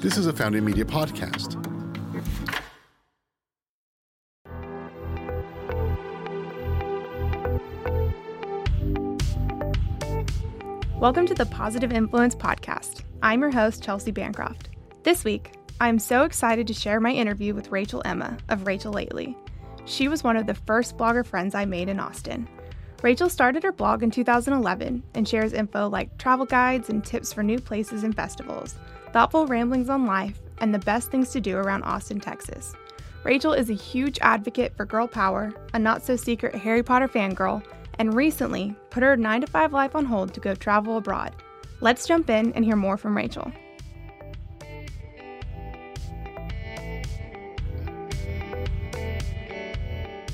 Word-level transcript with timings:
This 0.00 0.16
is 0.16 0.26
a 0.26 0.32
Founding 0.32 0.64
Media 0.64 0.84
podcast. 0.84 1.56
Welcome 11.00 11.26
to 11.26 11.34
the 11.34 11.46
Positive 11.46 11.92
Influence 11.92 12.34
Podcast. 12.34 13.02
I'm 13.22 13.40
your 13.40 13.50
host, 13.50 13.82
Chelsea 13.82 14.10
Bancroft. 14.10 14.70
This 15.02 15.24
week, 15.24 15.52
I'm 15.80 15.98
so 15.98 16.24
excited 16.24 16.66
to 16.68 16.74
share 16.74 17.00
my 17.00 17.10
interview 17.10 17.54
with 17.54 17.70
Rachel 17.70 18.00
Emma 18.04 18.38
of 18.48 18.66
Rachel 18.66 18.92
Lately. 18.92 19.36
She 19.84 20.08
was 20.08 20.24
one 20.24 20.36
of 20.36 20.46
the 20.46 20.54
first 20.54 20.96
blogger 20.96 21.24
friends 21.24 21.54
I 21.54 21.64
made 21.64 21.88
in 21.88 22.00
Austin. 22.00 22.48
Rachel 23.02 23.28
started 23.28 23.62
her 23.62 23.72
blog 23.72 24.02
in 24.02 24.10
2011 24.10 25.02
and 25.14 25.28
shares 25.28 25.52
info 25.52 25.88
like 25.88 26.16
travel 26.18 26.46
guides 26.46 26.88
and 26.88 27.04
tips 27.04 27.32
for 27.32 27.42
new 27.42 27.58
places 27.58 28.04
and 28.04 28.16
festivals, 28.16 28.76
thoughtful 29.12 29.46
ramblings 29.46 29.90
on 29.90 30.06
life, 30.06 30.40
and 30.58 30.72
the 30.72 30.78
best 30.80 31.10
things 31.10 31.30
to 31.30 31.40
do 31.40 31.56
around 31.56 31.82
Austin, 31.82 32.18
Texas. 32.18 32.74
Rachel 33.22 33.52
is 33.52 33.70
a 33.70 33.74
huge 33.74 34.18
advocate 34.22 34.74
for 34.76 34.86
girl 34.86 35.06
power, 35.06 35.52
a 35.74 35.78
not 35.78 36.04
so 36.04 36.16
secret 36.16 36.54
Harry 36.54 36.82
Potter 36.82 37.08
fangirl, 37.08 37.62
and 37.98 38.14
recently 38.14 38.74
put 38.90 39.02
her 39.02 39.16
9 39.16 39.42
to 39.42 39.46
5 39.46 39.72
life 39.72 39.94
on 39.94 40.04
hold 40.04 40.32
to 40.32 40.40
go 40.40 40.54
travel 40.54 40.96
abroad. 40.96 41.34
Let's 41.80 42.06
jump 42.06 42.30
in 42.30 42.52
and 42.54 42.64
hear 42.64 42.76
more 42.76 42.96
from 42.96 43.16
Rachel. 43.16 43.52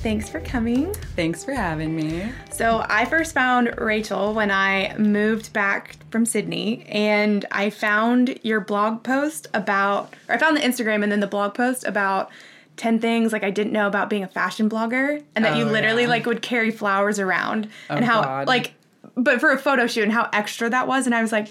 Thanks 0.03 0.29
for 0.29 0.41
coming. 0.41 0.93
Thanks 1.15 1.45
for 1.45 1.53
having 1.53 1.95
me. 1.95 2.29
So, 2.51 2.85
I 2.89 3.05
first 3.05 3.33
found 3.35 3.73
Rachel 3.79 4.35
when 4.35 4.51
I 4.51 4.97
moved 4.99 5.53
back 5.53 5.97
from 6.11 6.27
Sydney, 6.27 6.85
and 6.89 7.45
I 7.53 7.71
found 7.71 8.39
your 8.43 8.61
blog 8.61 9.05
post 9.05 9.47
about, 9.55 10.13
or 10.29 10.35
I 10.35 10.39
found 10.39 10.57
the 10.57 10.61
Instagram 10.61 11.03
and 11.05 11.13
then 11.13 11.21
the 11.21 11.29
blog 11.29 11.55
post 11.55 11.85
about 11.87 12.31
10 12.79 12.99
things 12.99 13.33
like 13.33 13.45
I 13.45 13.51
didn't 13.51 13.73
know 13.73 13.87
about 13.87 14.11
being 14.11 14.25
a 14.25 14.29
fashion 14.29 14.69
blogger, 14.69 15.23
and 15.37 15.45
that 15.45 15.57
you 15.57 15.65
Oh, 15.69 15.71
literally 15.71 16.03
yeah. 16.03 16.09
like 16.09 16.27
would 16.27 16.43
carry 16.43 16.73
flowers 16.73 17.21
around, 17.21 17.69
Oh, 17.89 17.95
and 17.95 18.05
how, 18.05 18.23
God. 18.23 18.49
like, 18.49 18.75
but 19.17 19.39
for 19.39 19.51
a 19.53 19.59
photo 19.59 19.87
shoot, 19.87 20.03
and 20.03 20.13
how 20.13 20.29
extra 20.33 20.69
that 20.69 20.89
was. 20.89 21.07
And 21.07 21.15
I 21.15 21.23
was 21.23 21.31
like, 21.31 21.47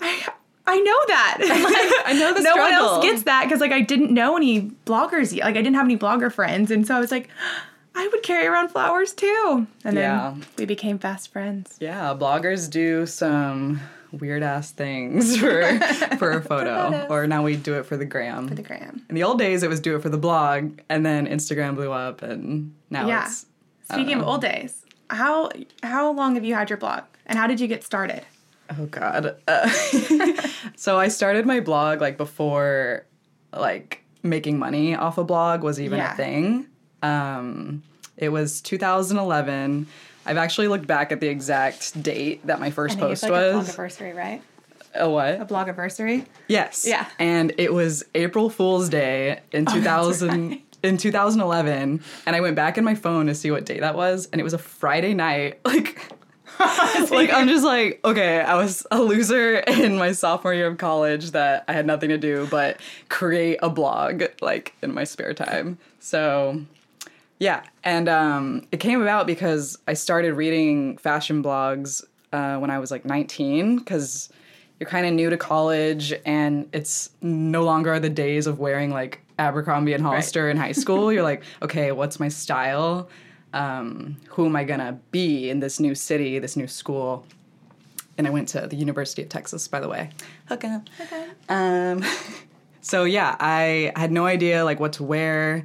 I, 0.00 0.28
I 0.66 0.80
know 0.80 0.98
that. 1.08 1.36
Like, 1.40 2.06
I 2.06 2.12
know 2.18 2.32
the 2.32 2.40
no 2.42 2.56
one 2.56 2.72
else 2.72 3.04
gets 3.04 3.24
that 3.24 3.44
because 3.44 3.60
like 3.60 3.72
I 3.72 3.80
didn't 3.82 4.12
know 4.12 4.36
any 4.36 4.70
bloggers 4.86 5.34
yet. 5.34 5.44
Like 5.44 5.56
I 5.56 5.62
didn't 5.62 5.74
have 5.76 5.84
any 5.84 5.96
blogger 5.98 6.32
friends, 6.32 6.70
and 6.70 6.86
so 6.86 6.96
I 6.96 7.00
was 7.00 7.10
like, 7.10 7.28
I 7.94 8.08
would 8.08 8.22
carry 8.22 8.46
around 8.46 8.68
flowers 8.70 9.12
too. 9.12 9.66
And 9.84 9.96
Yeah. 9.96 10.32
then 10.34 10.46
we 10.58 10.64
became 10.64 10.98
fast 10.98 11.32
friends. 11.32 11.76
Yeah, 11.80 12.14
bloggers 12.18 12.68
do 12.68 13.06
some 13.06 13.80
weird 14.10 14.42
ass 14.42 14.70
things 14.70 15.36
for 15.40 15.78
for 16.18 16.30
a 16.32 16.40
photo, 16.42 17.06
or 17.10 17.26
now 17.26 17.42
we 17.42 17.56
do 17.56 17.74
it 17.78 17.84
for 17.86 17.96
the 17.96 18.04
gram. 18.04 18.48
For 18.48 18.54
the 18.54 18.62
gram. 18.62 19.04
In 19.08 19.14
the 19.14 19.22
old 19.22 19.38
days, 19.38 19.62
it 19.62 19.68
was 19.68 19.80
do 19.80 19.96
it 19.96 20.02
for 20.02 20.08
the 20.08 20.18
blog, 20.18 20.80
and 20.88 21.04
then 21.04 21.26
Instagram 21.26 21.74
blew 21.76 21.92
up, 21.92 22.22
and 22.22 22.74
now 22.90 23.06
Yeah. 23.06 23.26
it's 23.26 23.46
Speaking 23.92 24.14
of 24.18 24.26
old 24.26 24.40
days, 24.40 24.80
how 25.10 25.50
how 25.82 26.10
long 26.12 26.34
have 26.36 26.44
you 26.44 26.54
had 26.54 26.70
your 26.70 26.78
blog, 26.78 27.02
and 27.26 27.38
how 27.38 27.46
did 27.46 27.60
you 27.60 27.66
get 27.68 27.84
started? 27.84 28.22
Oh 28.70 28.86
God. 28.86 29.36
Uh, 29.46 29.68
so 30.76 30.98
I 30.98 31.08
started 31.08 31.46
my 31.46 31.60
blog 31.60 32.00
like 32.00 32.16
before, 32.16 33.04
like 33.52 34.02
making 34.22 34.58
money 34.58 34.94
off 34.94 35.18
a 35.18 35.24
blog 35.24 35.62
was 35.62 35.80
even 35.80 35.98
Yeah. 35.98 36.12
a 36.12 36.16
thing. 36.16 36.66
Um, 37.02 37.82
it 38.16 38.30
was 38.30 38.60
2011. 38.62 39.86
I've 40.26 40.36
actually 40.38 40.68
looked 40.68 40.86
back 40.86 41.12
at 41.12 41.20
the 41.20 41.28
exact 41.28 42.02
date 42.02 42.46
that 42.46 42.58
my 42.60 42.70
first 42.70 42.98
post 42.98 43.24
a 43.24 43.30
was. 43.30 43.68
blogiversary, 43.76 44.14
right? 44.14 44.42
A 44.94 45.10
what? 45.10 45.40
A 45.40 45.44
blog 45.44 45.68
anniversary. 45.68 46.24
Yes. 46.48 46.84
Yeah. 46.86 47.04
Oh, 47.06 47.12
And 47.18 47.52
it 47.58 47.72
was 47.74 48.04
April 48.14 48.48
Fool's 48.48 48.88
Day 48.88 49.40
in 49.52 49.66
2000 49.72 50.60
in 50.82 50.96
2011 50.98 52.02
and 52.26 52.36
I 52.36 52.40
went 52.40 52.56
back 52.56 52.76
in 52.78 52.84
my 52.84 52.94
phone 52.94 53.26
to 53.26 53.34
see 53.34 53.50
what 53.50 53.64
day 53.64 53.80
that 53.80 53.94
was 53.96 54.28
and 54.32 54.40
it 54.40 54.44
was 54.44 54.52
a 54.52 54.58
Friday 54.58 55.14
night 55.14 55.58
like 55.64 56.00
like 57.10 57.32
I'm 57.32 57.48
just 57.48 57.64
like 57.64 58.00
okay, 58.04 58.40
I 58.40 58.54
was 58.54 58.86
a 58.90 59.00
loser 59.00 59.58
in 59.58 59.96
my 59.96 60.12
sophomore 60.12 60.54
year 60.54 60.66
of 60.66 60.78
college 60.78 61.32
that 61.32 61.64
I 61.68 61.72
had 61.72 61.86
nothing 61.86 62.08
to 62.10 62.18
do 62.18 62.46
but 62.50 62.80
create 63.08 63.58
a 63.62 63.70
blog 63.70 64.24
like 64.40 64.74
in 64.82 64.94
my 64.94 65.04
spare 65.04 65.34
time. 65.34 65.78
So 66.00 66.62
yeah, 67.38 67.62
and 67.82 68.08
um, 68.08 68.66
it 68.72 68.78
came 68.78 69.02
about 69.02 69.26
because 69.26 69.78
I 69.88 69.94
started 69.94 70.34
reading 70.34 70.96
fashion 70.98 71.42
blogs 71.42 72.04
uh, 72.32 72.58
when 72.58 72.70
I 72.70 72.78
was 72.78 72.90
like 72.90 73.04
19 73.04 73.78
because 73.78 74.28
you're 74.78 74.88
kind 74.88 75.06
of 75.06 75.12
new 75.12 75.30
to 75.30 75.36
college 75.36 76.12
and 76.24 76.68
it's 76.72 77.10
no 77.22 77.64
longer 77.64 77.98
the 78.00 78.10
days 78.10 78.46
of 78.46 78.58
wearing 78.58 78.90
like 78.90 79.20
Abercrombie 79.38 79.92
and 79.92 80.02
Hollister 80.02 80.48
in 80.50 80.56
high 80.56 80.72
school. 80.72 81.12
You're 81.12 81.22
like, 81.22 81.42
okay, 81.62 81.92
what's 81.92 82.20
my 82.20 82.28
style? 82.28 83.08
Um, 83.54 84.16
who 84.28 84.44
am 84.46 84.56
I 84.56 84.64
gonna 84.64 84.98
be 85.12 85.48
in 85.48 85.60
this 85.60 85.80
new 85.80 85.94
city, 85.94 86.38
this 86.38 86.56
new 86.56 86.66
school? 86.66 87.24
And 88.18 88.26
I 88.26 88.30
went 88.30 88.48
to 88.48 88.66
the 88.66 88.76
University 88.76 89.22
of 89.22 89.28
Texas, 89.28 89.66
by 89.68 89.80
the 89.80 89.88
way. 89.88 90.10
Hook 90.46 90.64
up. 90.64 90.88
Um, 91.48 92.04
so 92.80 93.04
yeah, 93.04 93.36
I 93.40 93.92
had 93.96 94.12
no 94.12 94.26
idea 94.26 94.64
like 94.64 94.80
what 94.80 94.92
to 94.94 95.04
wear. 95.04 95.64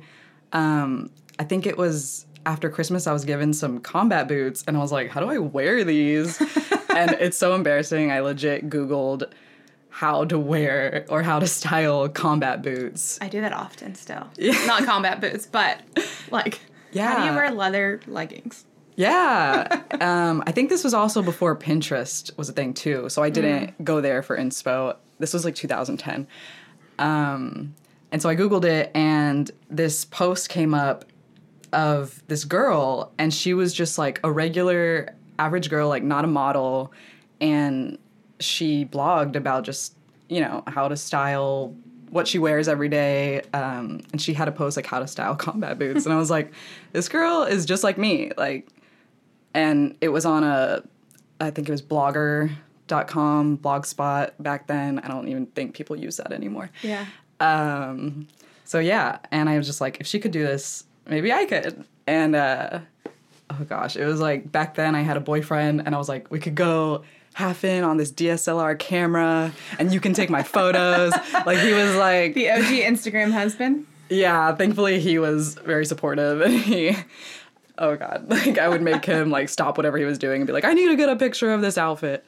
Um, 0.53 1.11
I 1.37 1.43
think 1.43 1.65
it 1.65 1.77
was 1.77 2.25
after 2.45 2.69
Christmas 2.69 3.07
I 3.07 3.13
was 3.13 3.25
given 3.25 3.53
some 3.53 3.79
combat 3.79 4.27
boots, 4.27 4.63
and 4.67 4.77
I 4.77 4.79
was 4.79 4.91
like, 4.91 5.09
how 5.09 5.19
do 5.19 5.29
I 5.29 5.39
wear 5.39 5.83
these? 5.83 6.39
and 6.95 7.11
it's 7.19 7.37
so 7.37 7.53
embarrassing. 7.55 8.11
I 8.11 8.19
legit 8.19 8.69
Googled 8.69 9.31
how 9.89 10.23
to 10.25 10.37
wear 10.37 11.05
or 11.09 11.23
how 11.23 11.39
to 11.39 11.47
style 11.47 12.07
combat 12.07 12.61
boots. 12.61 13.17
I 13.21 13.27
do 13.29 13.41
that 13.41 13.53
often 13.53 13.95
still. 13.95 14.27
Yeah. 14.37 14.53
Not 14.67 14.85
combat 14.85 15.19
boots, 15.19 15.45
but 15.45 15.81
like 16.31 16.59
how 16.95 17.19
do 17.19 17.25
you 17.29 17.35
wear 17.35 17.51
leather 17.51 18.01
leggings? 18.07 18.65
Yeah. 18.95 19.81
um, 20.01 20.43
I 20.45 20.51
think 20.51 20.69
this 20.69 20.83
was 20.83 20.93
also 20.93 21.21
before 21.21 21.55
Pinterest 21.55 22.35
was 22.37 22.49
a 22.49 22.53
thing 22.53 22.73
too. 22.73 23.07
So 23.07 23.23
I 23.23 23.29
didn't 23.29 23.83
go 23.83 24.01
there 24.01 24.21
for 24.21 24.37
inspo. 24.37 24.97
This 25.19 25.33
was 25.33 25.45
like 25.45 25.55
2010. 25.55 26.27
Um, 26.97 27.75
and 28.11 28.21
so 28.21 28.27
I 28.27 28.35
Googled 28.35 28.65
it, 28.65 28.91
and 28.93 29.49
this 29.69 30.03
post 30.03 30.49
came 30.49 30.73
up 30.73 31.05
of 31.71 32.21
this 32.27 32.43
girl, 32.43 33.13
and 33.17 33.33
she 33.33 33.53
was 33.53 33.73
just 33.73 33.97
like 33.97 34.19
a 34.23 34.31
regular, 34.31 35.15
average 35.37 35.69
girl, 35.69 35.87
like 35.87 36.03
not 36.03 36.25
a 36.25 36.27
model. 36.27 36.91
And 37.39 37.97
she 38.39 38.85
blogged 38.85 39.35
about 39.35 39.63
just, 39.63 39.95
you 40.27 40.41
know, 40.41 40.63
how 40.67 40.87
to 40.87 40.97
style 40.97 41.73
what 42.09 42.27
she 42.27 42.39
wears 42.39 42.67
every 42.67 42.89
day. 42.89 43.41
Um, 43.53 44.01
and 44.11 44.21
she 44.21 44.33
had 44.33 44.47
a 44.47 44.51
post 44.51 44.75
like 44.77 44.85
how 44.85 44.99
to 44.99 45.07
style 45.07 45.35
combat 45.35 45.77
boots. 45.79 46.05
and 46.05 46.13
I 46.13 46.17
was 46.17 46.29
like, 46.29 46.51
this 46.93 47.07
girl 47.09 47.43
is 47.43 47.65
just 47.65 47.83
like 47.83 47.97
me. 47.97 48.31
Like, 48.37 48.67
and 49.53 49.95
it 50.01 50.09
was 50.09 50.25
on 50.25 50.43
a 50.43 50.83
i 51.41 51.49
think 51.49 51.67
it 51.67 51.71
was 51.71 51.81
blogger.com 51.81 53.57
blogspot 53.57 54.31
back 54.39 54.67
then 54.67 54.99
i 54.99 55.07
don't 55.07 55.27
even 55.27 55.45
think 55.47 55.73
people 55.73 55.95
use 55.95 56.17
that 56.17 56.31
anymore 56.31 56.69
Yeah. 56.83 57.05
um, 57.39 58.27
so 58.65 58.79
yeah 58.79 59.19
and 59.31 59.49
i 59.49 59.57
was 59.57 59.65
just 59.67 59.81
like 59.81 59.99
if 59.99 60.07
she 60.07 60.19
could 60.19 60.31
do 60.31 60.43
this 60.43 60.83
maybe 61.07 61.31
i 61.33 61.45
could 61.45 61.83
and 62.07 62.35
uh, 62.35 62.79
oh 63.49 63.63
gosh 63.67 63.95
it 63.95 64.05
was 64.05 64.19
like 64.19 64.51
back 64.51 64.75
then 64.75 64.95
i 64.95 65.01
had 65.01 65.17
a 65.17 65.21
boyfriend 65.21 65.81
and 65.85 65.95
i 65.95 65.97
was 65.97 66.09
like 66.09 66.29
we 66.29 66.39
could 66.39 66.55
go 66.55 67.03
half 67.33 67.63
in 67.63 67.83
on 67.83 67.97
this 67.97 68.11
dslr 68.11 68.77
camera 68.79 69.51
and 69.77 69.93
you 69.93 69.99
can 69.99 70.13
take 70.13 70.29
my 70.29 70.43
photos 70.43 71.13
like 71.45 71.57
he 71.59 71.71
was 71.73 71.95
like 71.95 72.33
The 72.33 72.49
OG 72.51 72.65
Instagram 72.65 73.31
husband. 73.31 73.85
yeah, 74.09 74.53
thankfully 74.55 74.99
he 74.99 75.19
was 75.19 75.53
very 75.55 75.85
supportive 75.85 76.41
and 76.41 76.53
he 76.53 76.95
oh 77.77 77.95
god, 77.95 78.25
like 78.29 78.57
I 78.57 78.67
would 78.67 78.81
make 78.81 79.05
him 79.05 79.29
like 79.29 79.47
stop 79.49 79.77
whatever 79.77 79.97
he 79.97 80.03
was 80.05 80.17
doing 80.17 80.41
and 80.41 80.47
be 80.47 80.53
like, 80.53 80.65
I 80.65 80.73
need 80.73 80.87
to 80.87 80.95
get 80.97 81.07
a 81.09 81.15
picture 81.15 81.53
of 81.53 81.61
this 81.61 81.77
outfit. 81.77 82.25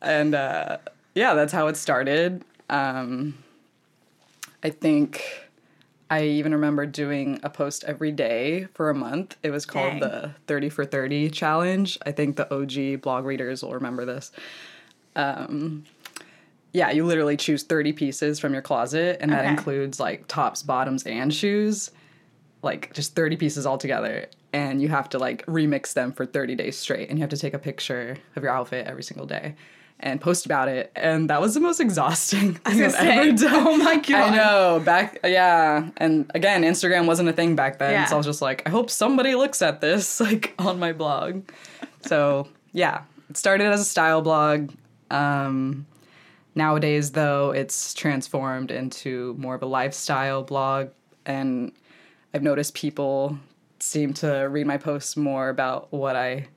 And 0.00 0.34
uh 0.34 0.78
yeah, 1.14 1.34
that's 1.34 1.52
how 1.52 1.66
it 1.66 1.76
started. 1.76 2.44
Um 2.70 3.34
I 4.62 4.70
think 4.70 5.22
I 6.08 6.22
even 6.24 6.52
remember 6.52 6.86
doing 6.86 7.40
a 7.42 7.50
post 7.50 7.82
every 7.84 8.12
day 8.12 8.68
for 8.74 8.90
a 8.90 8.94
month. 8.94 9.36
It 9.42 9.50
was 9.50 9.66
called 9.66 9.92
Dang. 9.92 10.00
the 10.00 10.30
30 10.46 10.68
for 10.68 10.84
30 10.84 11.30
challenge. 11.30 11.98
I 12.06 12.12
think 12.12 12.36
the 12.36 12.52
OG 12.54 13.00
blog 13.02 13.24
readers 13.24 13.62
will 13.62 13.74
remember 13.74 14.04
this. 14.04 14.30
Um 15.14 15.84
yeah, 16.72 16.90
you 16.90 17.06
literally 17.06 17.38
choose 17.38 17.62
30 17.62 17.94
pieces 17.94 18.38
from 18.38 18.52
your 18.52 18.60
closet, 18.60 19.16
and 19.20 19.32
that 19.32 19.40
Okay. 19.44 19.50
includes 19.52 19.98
like 19.98 20.28
tops, 20.28 20.62
bottoms, 20.62 21.04
and 21.04 21.32
shoes. 21.32 21.90
Like 22.62 22.92
just 22.92 23.14
30 23.14 23.36
pieces 23.36 23.64
all 23.64 23.78
together. 23.78 24.26
And 24.52 24.82
you 24.82 24.88
have 24.88 25.08
to 25.10 25.18
like 25.18 25.44
remix 25.46 25.94
them 25.94 26.12
for 26.12 26.26
30 26.26 26.54
days 26.54 26.76
straight. 26.76 27.08
And 27.08 27.18
you 27.18 27.22
have 27.22 27.30
to 27.30 27.36
take 27.38 27.54
a 27.54 27.58
picture 27.58 28.16
of 28.34 28.42
your 28.42 28.52
outfit 28.52 28.86
every 28.86 29.02
single 29.02 29.26
day 29.26 29.54
and 30.00 30.20
post 30.20 30.46
about 30.46 30.68
it. 30.68 30.92
And 30.94 31.30
that 31.30 31.40
was 31.40 31.54
the 31.54 31.60
most 31.60 31.80
exhausting 31.80 32.54
thing 32.54 32.60
I've 32.64 32.92
gonna 32.92 33.08
ever 33.08 33.38
say, 33.38 33.48
done. 33.48 33.66
oh 33.66 33.76
my 33.76 33.96
God. 34.08 34.10
I 34.10 34.36
know. 34.36 34.82
Back, 34.84 35.20
yeah. 35.24 35.88
And 35.96 36.30
again, 36.34 36.62
Instagram 36.62 37.06
wasn't 37.06 37.28
a 37.28 37.32
thing 37.32 37.56
back 37.56 37.78
then. 37.78 37.92
Yeah. 37.92 38.04
So 38.06 38.16
I 38.16 38.18
was 38.18 38.26
just 38.26 38.42
like, 38.42 38.62
I 38.66 38.70
hope 38.70 38.90
somebody 38.90 39.34
looks 39.34 39.62
at 39.62 39.80
this 39.80 40.20
like 40.20 40.54
on 40.58 40.78
my 40.78 40.92
blog. 40.92 41.48
So 42.02 42.48
yeah. 42.72 43.02
it 43.30 43.36
started 43.36 43.66
as 43.66 43.80
a 43.80 43.84
style 43.84 44.22
blog. 44.22 44.72
Um, 45.10 45.86
nowadays, 46.54 47.12
though, 47.12 47.52
it's 47.52 47.94
transformed 47.94 48.70
into 48.70 49.34
more 49.38 49.54
of 49.54 49.62
a 49.62 49.66
lifestyle 49.66 50.42
blog, 50.42 50.88
and 51.24 51.72
I've 52.34 52.42
noticed 52.42 52.74
people 52.74 53.38
seem 53.78 54.12
to 54.14 54.48
read 54.50 54.66
my 54.66 54.78
posts 54.78 55.16
more 55.16 55.48
about 55.48 55.92
what 55.92 56.16
I 56.16 56.48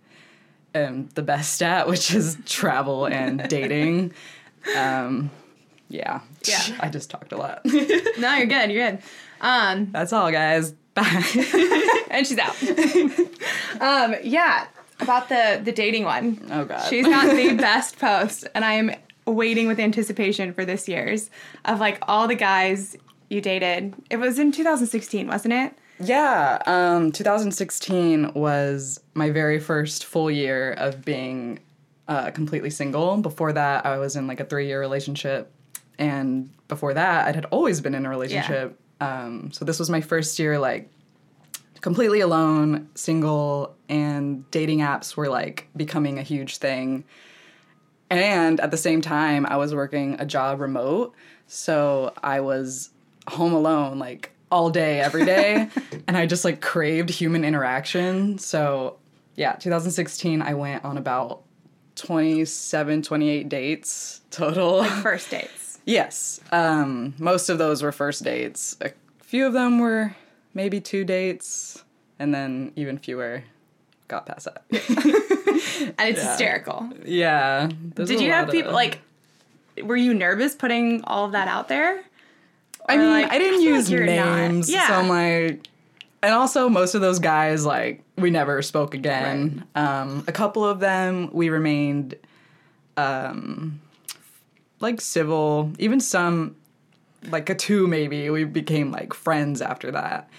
am 0.75 1.09
the 1.15 1.21
best 1.21 1.61
at, 1.61 1.87
which 1.87 2.13
is 2.13 2.37
travel 2.45 3.05
and 3.05 3.43
dating. 3.49 4.13
Um, 4.75 5.31
yeah. 5.89 6.21
Yeah. 6.45 6.61
I 6.79 6.89
just 6.89 7.09
talked 7.09 7.31
a 7.31 7.37
lot. 7.37 7.61
No, 8.19 8.35
you're 8.35 8.47
good. 8.47 8.69
You're 8.71 8.91
good. 8.91 9.01
Um, 9.41 9.89
That's 9.91 10.11
all, 10.11 10.31
guys. 10.31 10.73
Bye. 10.93 11.05
and 12.11 12.27
she's 12.27 12.37
out. 12.37 12.61
um, 13.81 14.15
yeah, 14.23 14.67
about 14.99 15.29
the 15.29 15.61
the 15.63 15.71
dating 15.71 16.03
one. 16.03 16.45
Oh, 16.51 16.65
God. 16.65 16.85
She's 16.89 17.05
got 17.05 17.33
the 17.33 17.55
best 17.55 17.97
post, 17.97 18.45
and 18.53 18.65
I 18.65 18.73
am 18.73 18.91
waiting 19.25 19.67
with 19.67 19.79
anticipation 19.79 20.53
for 20.53 20.65
this 20.65 20.87
year's 20.89 21.29
of 21.65 21.79
like 21.79 21.99
all 22.07 22.27
the 22.27 22.35
guys 22.35 22.97
you 23.29 23.39
dated. 23.39 23.93
It 24.09 24.17
was 24.17 24.37
in 24.39 24.51
2016, 24.51 25.27
wasn't 25.27 25.53
it? 25.53 25.73
Yeah, 25.99 26.61
um, 26.65 27.11
2016 27.11 28.33
was 28.33 29.01
my 29.13 29.31
very 29.31 29.59
first 29.59 30.05
full 30.05 30.31
year 30.31 30.73
of 30.73 31.03
being 31.03 31.59
uh, 32.07 32.31
completely 32.31 32.69
single. 32.69 33.17
Before 33.17 33.51
that, 33.53 33.85
I 33.85 33.97
was 33.97 34.15
in 34.15 34.25
like 34.25 34.39
a 34.39 34.45
three 34.45 34.67
year 34.67 34.79
relationship. 34.79 35.51
And 35.97 36.49
before 36.69 36.93
that, 36.93 37.27
I 37.27 37.33
had 37.33 37.45
always 37.45 37.81
been 37.81 37.93
in 37.93 38.05
a 38.05 38.09
relationship. 38.09 38.79
Um, 39.01 39.51
so 39.51 39.65
this 39.65 39.77
was 39.77 39.89
my 39.89 39.99
first 39.99 40.39
year, 40.39 40.57
like, 40.57 40.89
completely 41.81 42.21
alone, 42.21 42.89
single, 42.95 43.75
and 43.89 44.49
dating 44.51 44.79
apps 44.79 45.15
were 45.15 45.29
like 45.29 45.67
becoming 45.75 46.17
a 46.17 46.23
huge 46.23 46.57
thing. 46.57 47.03
And 48.09 48.59
at 48.59 48.71
the 48.71 48.77
same 48.77 49.01
time, 49.01 49.45
I 49.45 49.57
was 49.57 49.75
working 49.75 50.15
a 50.19 50.25
job 50.25 50.61
remote. 50.61 51.13
So 51.47 52.13
I 52.23 52.39
was 52.39 52.91
home 53.27 53.53
alone 53.53 53.99
like 53.99 54.31
all 54.51 54.69
day, 54.69 54.99
every 54.99 55.25
day. 55.25 55.69
and 56.07 56.17
I 56.17 56.25
just 56.25 56.43
like 56.45 56.61
craved 56.61 57.09
human 57.09 57.43
interaction. 57.45 58.37
So 58.37 58.97
yeah, 59.35 59.53
2016, 59.53 60.41
I 60.41 60.53
went 60.53 60.83
on 60.83 60.97
about 60.97 61.41
27, 61.95 63.01
28 63.01 63.49
dates 63.49 64.21
total. 64.31 64.77
Like 64.79 64.91
First 65.03 65.29
dates. 65.29 65.79
yes. 65.85 66.39
Um, 66.51 67.13
most 67.19 67.49
of 67.49 67.57
those 67.57 67.81
were 67.83 67.91
first 67.91 68.23
dates. 68.23 68.75
A 68.81 68.91
few 69.19 69.45
of 69.45 69.53
them 69.53 69.79
were 69.79 70.15
maybe 70.53 70.79
two 70.81 71.03
dates. 71.03 71.83
And 72.17 72.33
then 72.33 72.73
even 72.75 72.97
fewer 72.97 73.43
got 74.07 74.25
past 74.25 74.45
that. 74.45 74.63
And 75.97 76.09
it's 76.09 76.19
Yeah. 76.21 76.29
hysterical. 76.31 76.89
yeah. 77.05 77.69
Did 77.95 78.19
you 78.21 78.31
have 78.31 78.49
people 78.51 78.69
of- 78.71 78.75
like? 78.75 78.99
Were 79.81 79.95
you 79.95 80.13
nervous 80.13 80.53
putting 80.55 81.03
all 81.05 81.25
of 81.25 81.31
that 81.31 81.47
out 81.47 81.69
there? 81.69 82.01
I 82.89 82.97
mean, 82.97 83.09
like, 83.09 83.31
I 83.31 83.37
didn't 83.37 83.61
use 83.61 83.89
names, 83.89 84.69
Yeah. 84.69 84.87
so 84.87 84.93
I'm 84.95 85.09
like, 85.09 85.67
and 86.21 86.33
also 86.33 86.67
most 86.69 86.95
of 86.95 87.01
those 87.01 87.19
guys, 87.19 87.65
like, 87.65 88.03
we 88.17 88.29
never 88.29 88.61
spoke 88.61 88.93
again. 88.93 89.63
Um, 89.75 90.23
a 90.27 90.31
couple 90.31 90.65
of 90.65 90.79
them, 90.79 91.29
we 91.31 91.49
remained, 91.49 92.15
um, 92.97 93.79
like 94.79 95.01
civil. 95.01 95.71
Even 95.79 95.99
some, 95.99 96.55
like 97.29 97.49
a 97.49 97.55
two 97.55 97.87
maybe, 97.87 98.29
we 98.29 98.43
became 98.43 98.91
like 98.91 99.13
friends 99.13 99.61
after 99.61 99.91
that. 99.91 100.29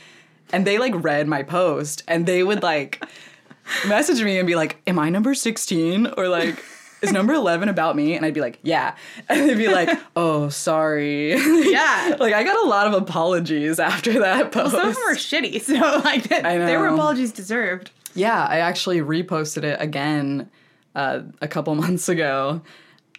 And 0.53 0.67
they 0.67 0.79
like 0.79 0.93
read 0.97 1.29
my 1.29 1.43
post, 1.43 2.03
and 2.09 2.27
they 2.27 2.43
would 2.43 2.63
like 2.63 3.03
message 3.87 4.23
me 4.23 4.39
and 4.39 4.47
be 4.47 4.57
like, 4.57 4.81
"Am 4.87 4.99
I 4.99 5.09
number 5.11 5.35
16?" 5.35 6.09
or 6.17 6.29
like. 6.29 6.63
Is 7.03 7.13
number 7.13 7.33
11 7.33 7.69
about 7.69 7.97
me? 7.97 8.15
And 8.15 8.27
I'd 8.27 8.35
be 8.35 8.41
like, 8.41 8.59
yeah. 8.63 8.95
And 9.29 9.49
they'd 9.49 9.57
be 9.57 9.69
like, 9.69 9.89
oh, 10.17 10.49
sorry. 10.49 11.35
Yeah. 11.71 12.17
like, 12.19 12.35
I 12.35 12.43
got 12.45 12.65
a 12.65 12.69
lot 12.69 12.87
of 12.87 12.95
apologies 12.95 13.79
after 13.79 14.19
that 14.21 14.53
post. 14.53 14.73
Some 14.73 14.89
of 14.89 14.95
them 14.95 15.03
were 15.07 15.15
shitty, 15.15 15.61
so 15.63 15.75
like 16.05 16.25
there 16.29 16.81
were 16.81 16.89
apologies 16.89 17.33
deserved. 17.33 17.91
Yeah, 18.15 18.45
I 18.45 18.59
actually 18.59 18.99
reposted 19.01 19.63
it 19.63 19.81
again 19.81 20.51
uh, 20.95 21.21
a 21.41 21.47
couple 21.49 21.75
months 21.75 22.09
ago. 22.09 22.63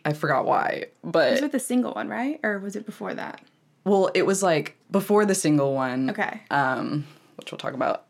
I 0.04 0.14
forgot 0.14 0.46
why, 0.46 0.68
It 0.70 0.94
was 1.04 1.12
but 1.14 1.42
with 1.42 1.52
the 1.52 1.60
single 1.60 1.94
one, 1.94 2.10
right? 2.10 2.40
Or 2.44 2.60
was 2.60 2.76
it 2.76 2.86
before 2.86 3.14
that? 3.14 3.42
well, 3.86 4.10
it 4.14 4.24
was 4.24 4.44
like 4.44 4.76
before 4.92 5.26
the 5.26 5.36
single 5.36 5.74
one. 5.74 6.10
Okay. 6.10 6.42
Um, 6.52 7.06
which 7.38 7.52
we'll 7.52 7.58
talk 7.60 7.74
about. 7.74 8.06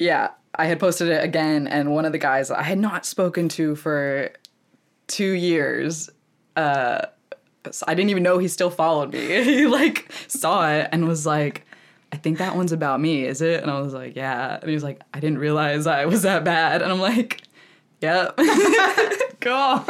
Yeah, 0.00 0.30
I 0.56 0.66
had 0.66 0.80
posted 0.80 1.08
it 1.08 1.22
again, 1.22 1.68
and 1.68 1.94
one 1.94 2.04
of 2.04 2.10
the 2.10 2.18
guys 2.18 2.50
I 2.50 2.62
had 2.64 2.78
not 2.78 3.06
spoken 3.06 3.48
to 3.50 3.76
for 3.76 4.30
two 5.06 5.30
years. 5.32 6.10
Uh, 6.56 7.02
I 7.86 7.94
didn't 7.94 8.10
even 8.10 8.22
know 8.22 8.38
he 8.38 8.48
still 8.48 8.70
followed 8.70 9.12
me. 9.12 9.20
he 9.44 9.66
like 9.66 10.10
saw 10.28 10.68
it 10.70 10.88
and 10.92 11.06
was 11.06 11.24
like, 11.26 11.64
I 12.12 12.16
think 12.16 12.38
that 12.38 12.56
one's 12.56 12.72
about 12.72 13.00
me, 13.00 13.24
is 13.24 13.40
it? 13.42 13.62
And 13.62 13.70
I 13.70 13.80
was 13.80 13.92
like, 13.94 14.16
yeah. 14.16 14.56
And 14.60 14.68
he 14.68 14.74
was 14.74 14.82
like, 14.82 15.00
I 15.14 15.20
didn't 15.20 15.38
realize 15.38 15.86
I 15.86 16.06
was 16.06 16.22
that 16.22 16.42
bad. 16.44 16.82
And 16.82 16.90
I'm 16.90 17.00
like, 17.00 17.42
yep. 18.00 18.36
Cool. 19.40 19.84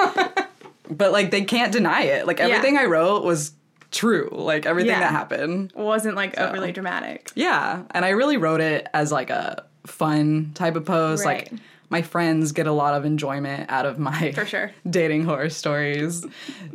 but 0.91 1.13
like 1.13 1.31
they 1.31 1.43
can't 1.43 1.73
deny 1.73 2.03
it. 2.03 2.27
Like 2.27 2.41
everything 2.41 2.77
I 2.77 2.85
wrote 2.85 3.25
was 3.25 3.53
true. 3.91 4.29
Like 4.33 4.67
everything 4.67 4.91
Yeah. 4.93 5.01
that 5.01 5.11
happened. 5.13 5.73
Wasn't 5.75 6.15
like 6.15 6.39
overly 6.39 6.73
dramatic. 6.73 7.31
Yeah. 7.35 7.83
And 7.91 8.05
I 8.05 8.11
really 8.11 8.37
wrote 8.37 8.61
it 8.61 8.87
as 8.95 9.11
like 9.11 9.31
a 9.31 9.65
fun 9.87 10.53
type 10.55 10.77
of 10.77 10.85
post. 10.85 11.25
Right. 11.25 11.51
Like 11.51 11.61
my 11.89 12.03
friends 12.03 12.53
get 12.53 12.67
a 12.67 12.73
lot 12.73 12.95
of 12.95 13.05
enjoyment 13.05 13.69
out 13.71 13.87
of 13.87 13.99
my 13.99 14.33
For 14.33 14.47
sure. 14.47 14.73
dating 14.89 15.25
horror 15.25 15.51
stories. 15.51 16.25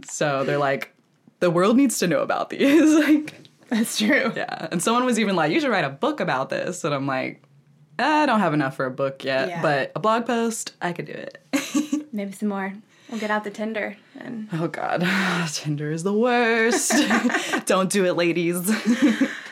so 0.09 0.43
they're 0.43 0.57
like, 0.57 0.93
the 1.39 1.49
world 1.51 1.77
needs 1.77 1.99
to 1.99 2.07
know 2.07 2.19
about 2.21 2.49
these. 2.49 2.93
like 3.07 3.33
That's 3.69 3.97
true. 3.97 4.31
Yeah. 4.35 4.67
And 4.71 4.81
someone 4.83 5.05
was 5.05 5.19
even 5.19 5.35
like, 5.35 5.51
you 5.51 5.59
should 5.59 5.69
write 5.71 5.85
a 5.85 5.89
book 5.89 6.19
about 6.19 6.49
this. 6.49 6.83
And 6.83 6.93
I'm 6.93 7.07
like, 7.07 7.41
I 7.97 8.25
don't 8.25 8.41
have 8.41 8.53
enough 8.53 8.75
for 8.75 8.85
a 8.85 8.91
book 8.91 9.23
yet, 9.23 9.47
Yeah. 9.49 9.61
but 9.61 9.91
a 9.95 9.99
blog 9.99 10.25
post, 10.25 10.73
I 10.81 10.91
could 10.91 11.05
do 11.05 11.13
it. 11.13 12.07
Maybe 12.13 12.31
some 12.33 12.49
more. 12.49 12.73
We'll 13.09 13.19
get 13.19 13.29
out 13.31 13.43
the 13.43 13.51
Tinder 13.51 13.95
and 14.19 14.49
oh 14.51 14.67
God. 14.67 15.05
Tinder 15.53 15.91
is 15.91 16.03
the 16.03 16.11
worst. 16.13 16.91
don't 17.65 17.89
do 17.89 18.03
it, 18.05 18.13
ladies. 18.17 18.69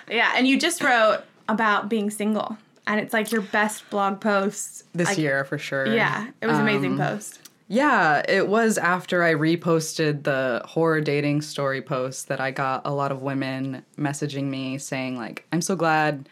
yeah. 0.09 0.33
And 0.35 0.47
you 0.47 0.59
just 0.59 0.81
wrote 0.83 1.21
about 1.47 1.88
being 1.88 2.09
single, 2.09 2.57
and 2.88 3.00
it's 3.00 3.13
like 3.13 3.31
your 3.31 3.41
best 3.41 3.89
blog 3.89 4.19
post 4.21 4.83
this 4.94 5.18
year 5.18 5.45
for 5.45 5.57
sure. 5.57 5.88
Yeah, 5.88 6.27
it 6.41 6.47
was 6.47 6.57
an 6.57 6.63
amazing 6.63 6.94
Um, 6.94 6.97
post. 6.97 7.39
Yeah, 7.69 8.21
it 8.27 8.47
was 8.47 8.77
after 8.77 9.24
I 9.24 9.33
reposted 9.33 10.24
the 10.24 10.62
horror 10.65 11.01
dating 11.01 11.41
story 11.41 11.81
post 11.81 12.27
that 12.27 12.39
I 12.41 12.51
got 12.51 12.81
a 12.86 12.91
lot 12.91 13.12
of 13.12 13.22
women 13.22 13.84
messaging 13.98 14.46
me 14.46 14.77
saying 14.77 15.17
like, 15.17 15.46
"I'm 15.51 15.62
so 15.62 15.75
glad 15.75 16.27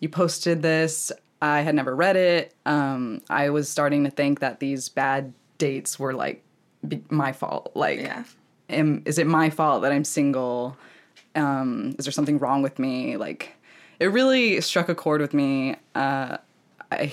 you 0.00 0.08
posted 0.08 0.62
this. 0.62 1.12
I 1.40 1.60
had 1.60 1.74
never 1.74 1.94
read 1.94 2.16
it. 2.16 2.54
Um, 2.66 3.20
I 3.30 3.50
was 3.50 3.68
starting 3.68 4.04
to 4.04 4.10
think 4.10 4.40
that 4.40 4.58
these 4.60 4.88
bad 4.88 5.32
dates 5.58 5.98
were 5.98 6.12
like 6.12 6.42
be- 6.86 7.04
my 7.10 7.32
fault. 7.32 7.72
Like, 7.74 8.00
Yeah. 8.00 8.24
am, 8.68 9.02
is 9.06 9.18
it 9.18 9.26
my 9.26 9.50
fault 9.50 9.82
that 9.82 9.92
I'm 9.92 10.04
single? 10.04 10.76
Um, 11.34 11.94
is 11.98 12.04
there 12.06 12.12
something 12.12 12.38
wrong 12.38 12.62
with 12.62 12.78
me? 12.78 13.16
Like, 13.16 13.52
it 13.98 14.06
really 14.06 14.60
struck 14.60 14.88
a 14.88 14.94
chord 14.94 15.20
with 15.20 15.34
me. 15.34 15.76
Uh, 15.94 16.38
I, 16.92 17.12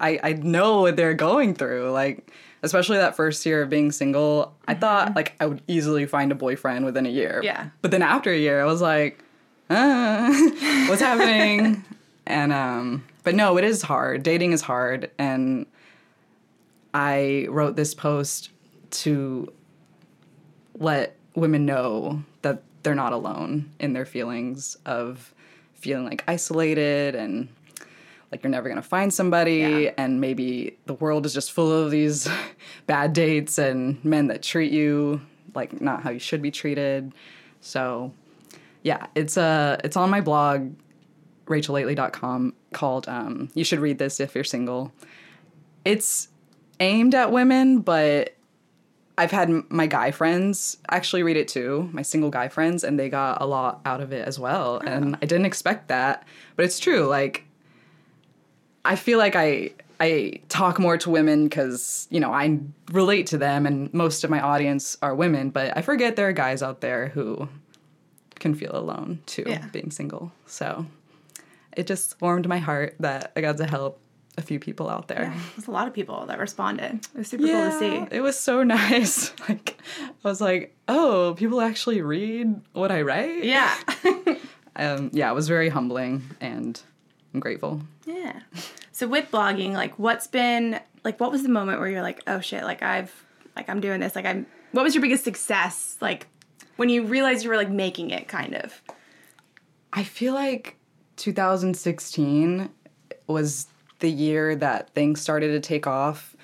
I, 0.00 0.20
I 0.22 0.32
know 0.34 0.82
what 0.82 0.96
they're 0.96 1.14
going 1.14 1.54
through. 1.54 1.90
Like, 1.90 2.30
especially 2.62 2.98
that 2.98 3.16
first 3.16 3.44
year 3.44 3.62
of 3.62 3.70
being 3.70 3.92
single, 3.92 4.54
I 4.68 4.74
thought 4.74 5.14
like 5.16 5.34
I 5.40 5.46
would 5.46 5.62
easily 5.66 6.06
find 6.06 6.32
a 6.32 6.34
boyfriend 6.34 6.84
within 6.84 7.06
a 7.06 7.10
year. 7.10 7.40
Yeah. 7.42 7.70
But 7.82 7.90
then 7.90 8.02
after 8.02 8.30
a 8.30 8.38
year, 8.38 8.60
I 8.60 8.64
was 8.64 8.80
like, 8.80 9.22
uh, 9.68 10.28
what's 10.88 11.02
happening? 11.02 11.84
And 12.26 12.52
um, 12.52 13.02
but 13.24 13.34
no, 13.34 13.56
it 13.56 13.64
is 13.64 13.82
hard. 13.82 14.22
Dating 14.22 14.52
is 14.52 14.62
hard, 14.62 15.10
and 15.18 15.66
I 16.94 17.46
wrote 17.50 17.74
this 17.74 17.92
post 17.92 18.50
to 18.90 19.52
let 20.78 21.16
women 21.34 21.66
know 21.66 22.22
that 22.42 22.62
they're 22.84 22.94
not 22.94 23.12
alone 23.12 23.70
in 23.80 23.94
their 23.94 24.06
feelings 24.06 24.76
of 24.86 25.34
feeling 25.80 26.04
like 26.04 26.22
isolated 26.28 27.14
and 27.14 27.48
like 28.30 28.42
you're 28.44 28.50
never 28.50 28.68
gonna 28.68 28.82
find 28.82 29.12
somebody 29.12 29.58
Yeah. 29.84 29.90
and 29.98 30.20
maybe 30.20 30.78
the 30.86 30.94
world 30.94 31.26
is 31.26 31.34
just 31.34 31.50
full 31.52 31.72
of 31.72 31.90
these 31.90 32.28
bad 32.86 33.12
dates 33.12 33.58
and 33.58 34.02
men 34.04 34.28
that 34.28 34.42
treat 34.42 34.70
you 34.72 35.20
like 35.54 35.80
not 35.80 36.02
how 36.02 36.10
you 36.10 36.18
should 36.20 36.40
be 36.42 36.50
treated 36.50 37.12
so 37.60 38.12
yeah 38.82 39.06
it's 39.14 39.36
uh 39.36 39.78
it's 39.82 39.96
on 39.96 40.10
my 40.10 40.20
blog 40.20 40.72
rachellately.com 41.46 42.54
called 42.72 43.08
um, 43.08 43.48
you 43.54 43.64
should 43.64 43.80
read 43.80 43.98
this 43.98 44.20
if 44.20 44.34
you're 44.34 44.44
single 44.44 44.92
it's 45.84 46.28
aimed 46.78 47.14
at 47.14 47.32
women 47.32 47.80
but 47.80 48.34
I've 49.20 49.30
had 49.30 49.48
my 49.70 49.86
guy 49.86 50.10
friends 50.12 50.78
actually 50.90 51.22
read 51.22 51.36
it 51.36 51.46
too, 51.46 51.90
my 51.92 52.02
single 52.02 52.30
guy 52.30 52.48
friends, 52.48 52.84
and 52.84 52.98
they 52.98 53.08
got 53.10 53.42
a 53.42 53.46
lot 53.46 53.80
out 53.84 54.00
of 54.00 54.12
it 54.12 54.26
as 54.26 54.38
well. 54.38 54.80
Ah. 54.82 54.88
And 54.90 55.16
I 55.16 55.26
didn't 55.26 55.44
expect 55.44 55.88
that, 55.88 56.26
but 56.56 56.64
it's 56.64 56.78
true. 56.78 57.04
Like, 57.06 57.44
I 58.84 58.96
feel 58.96 59.18
like 59.18 59.36
I 59.36 59.72
I 60.00 60.40
talk 60.48 60.78
more 60.78 60.96
to 60.96 61.10
women 61.10 61.44
because, 61.44 62.08
you 62.10 62.20
know, 62.20 62.32
I 62.32 62.58
relate 62.90 63.26
to 63.28 63.36
them 63.38 63.66
and 63.66 63.92
most 63.92 64.24
of 64.24 64.30
my 64.30 64.40
audience 64.40 64.96
are 65.02 65.14
women, 65.14 65.50
but 65.50 65.76
I 65.76 65.82
forget 65.82 66.16
there 66.16 66.28
are 66.28 66.32
guys 66.32 66.62
out 66.62 66.80
there 66.80 67.08
who 67.08 67.46
can 68.38 68.54
feel 68.54 68.74
alone 68.74 69.20
too, 69.26 69.44
Yeah. 69.46 69.66
being 69.72 69.90
single. 69.90 70.32
So 70.46 70.86
it 71.76 71.86
just 71.86 72.18
warmed 72.22 72.48
my 72.48 72.56
heart 72.56 72.96
that 73.00 73.32
I 73.36 73.42
got 73.42 73.58
to 73.58 73.66
help 73.66 74.00
a 74.40 74.42
few 74.42 74.58
people 74.58 74.90
out 74.90 75.06
there. 75.06 75.32
Yeah, 75.34 75.40
there's 75.54 75.68
a 75.68 75.70
lot 75.70 75.86
of 75.86 75.94
people 75.94 76.26
that 76.26 76.38
responded. 76.40 77.06
It 77.14 77.18
was 77.18 77.28
super 77.28 77.44
cool 77.44 77.52
to 77.52 77.78
see. 77.78 78.06
It 78.10 78.20
was 78.20 78.36
so 78.38 78.62
nice. 78.64 79.32
Like 79.48 79.78
I 80.24 80.28
was 80.28 80.40
like, 80.40 80.74
oh, 80.88 81.34
people 81.38 81.60
actually 81.60 82.00
read 82.00 82.60
what 82.72 82.90
I 82.90 83.02
write. 83.02 83.44
Yeah. 83.44 83.74
Um, 84.76 85.10
yeah, 85.12 85.30
it 85.30 85.34
was 85.34 85.48
very 85.48 85.68
humbling 85.68 86.22
and 86.40 86.80
I'm 87.34 87.40
grateful. 87.40 87.82
yeah. 88.06 88.40
So 88.92 89.08
with 89.08 89.30
blogging, 89.30 89.72
like 89.72 89.98
what's 89.98 90.26
been 90.28 90.80
like 91.04 91.18
what 91.20 91.32
was 91.32 91.42
the 91.42 91.48
moment 91.48 91.80
where 91.80 91.88
you're 91.88 92.02
like, 92.02 92.20
oh 92.28 92.40
shit, 92.40 92.62
like 92.62 92.80
I've 92.82 93.12
like 93.56 93.68
I'm 93.68 93.80
doing 93.80 94.00
this, 94.00 94.14
like 94.14 94.24
I'm 94.24 94.46
what 94.72 94.84
was 94.84 94.94
your 94.94 95.02
biggest 95.02 95.24
success? 95.24 95.98
Like 96.00 96.28
when 96.76 96.88
you 96.88 97.04
realized 97.04 97.42
you 97.44 97.50
were 97.50 97.56
like 97.56 97.68
making 97.68 98.10
it 98.10 98.28
kind 98.28 98.54
of. 98.54 98.80
I 99.92 100.04
feel 100.04 100.34
like 100.34 100.76
2016 101.16 102.70
was 103.26 103.66
the 104.00 104.10
year 104.10 104.54
that 104.56 104.90
things 104.90 105.20
started 105.20 105.48
to 105.48 105.60
take 105.60 105.86
off. 105.86 106.34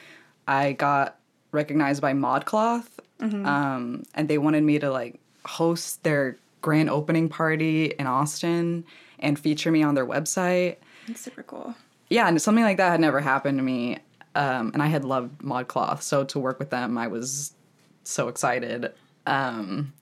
I 0.46 0.72
got 0.72 1.18
recognized 1.52 2.00
by 2.00 2.12
ModCloth, 2.12 2.86
um, 3.20 4.04
and 4.14 4.28
they 4.28 4.38
wanted 4.38 4.62
me 4.62 4.78
to 4.78 4.90
like 4.90 5.18
host 5.44 6.02
their 6.04 6.36
grand 6.62 6.90
opening 6.90 7.28
party 7.28 7.86
in 7.98 8.06
Austin 8.06 8.84
and 9.18 9.38
feature 9.38 9.70
me 9.72 9.82
on 9.82 9.94
their 9.94 10.06
website. 10.06 10.76
That's 11.08 11.20
super 11.20 11.42
cool. 11.42 11.74
yeah, 12.10 12.28
and 12.28 12.40
something 12.40 12.64
like 12.64 12.76
that 12.76 12.90
had 12.90 13.00
never 13.00 13.20
happened 13.20 13.58
to 13.58 13.62
me. 13.64 13.98
Um, 14.34 14.70
and 14.74 14.82
I 14.82 14.86
had 14.86 15.04
loved 15.04 15.38
ModCloth, 15.38 16.02
so 16.02 16.22
to 16.24 16.38
work 16.38 16.58
with 16.58 16.68
them, 16.70 16.98
I 16.98 17.06
was 17.06 17.54
so 18.04 18.28
excited. 18.28 18.92
Um, 19.26 19.94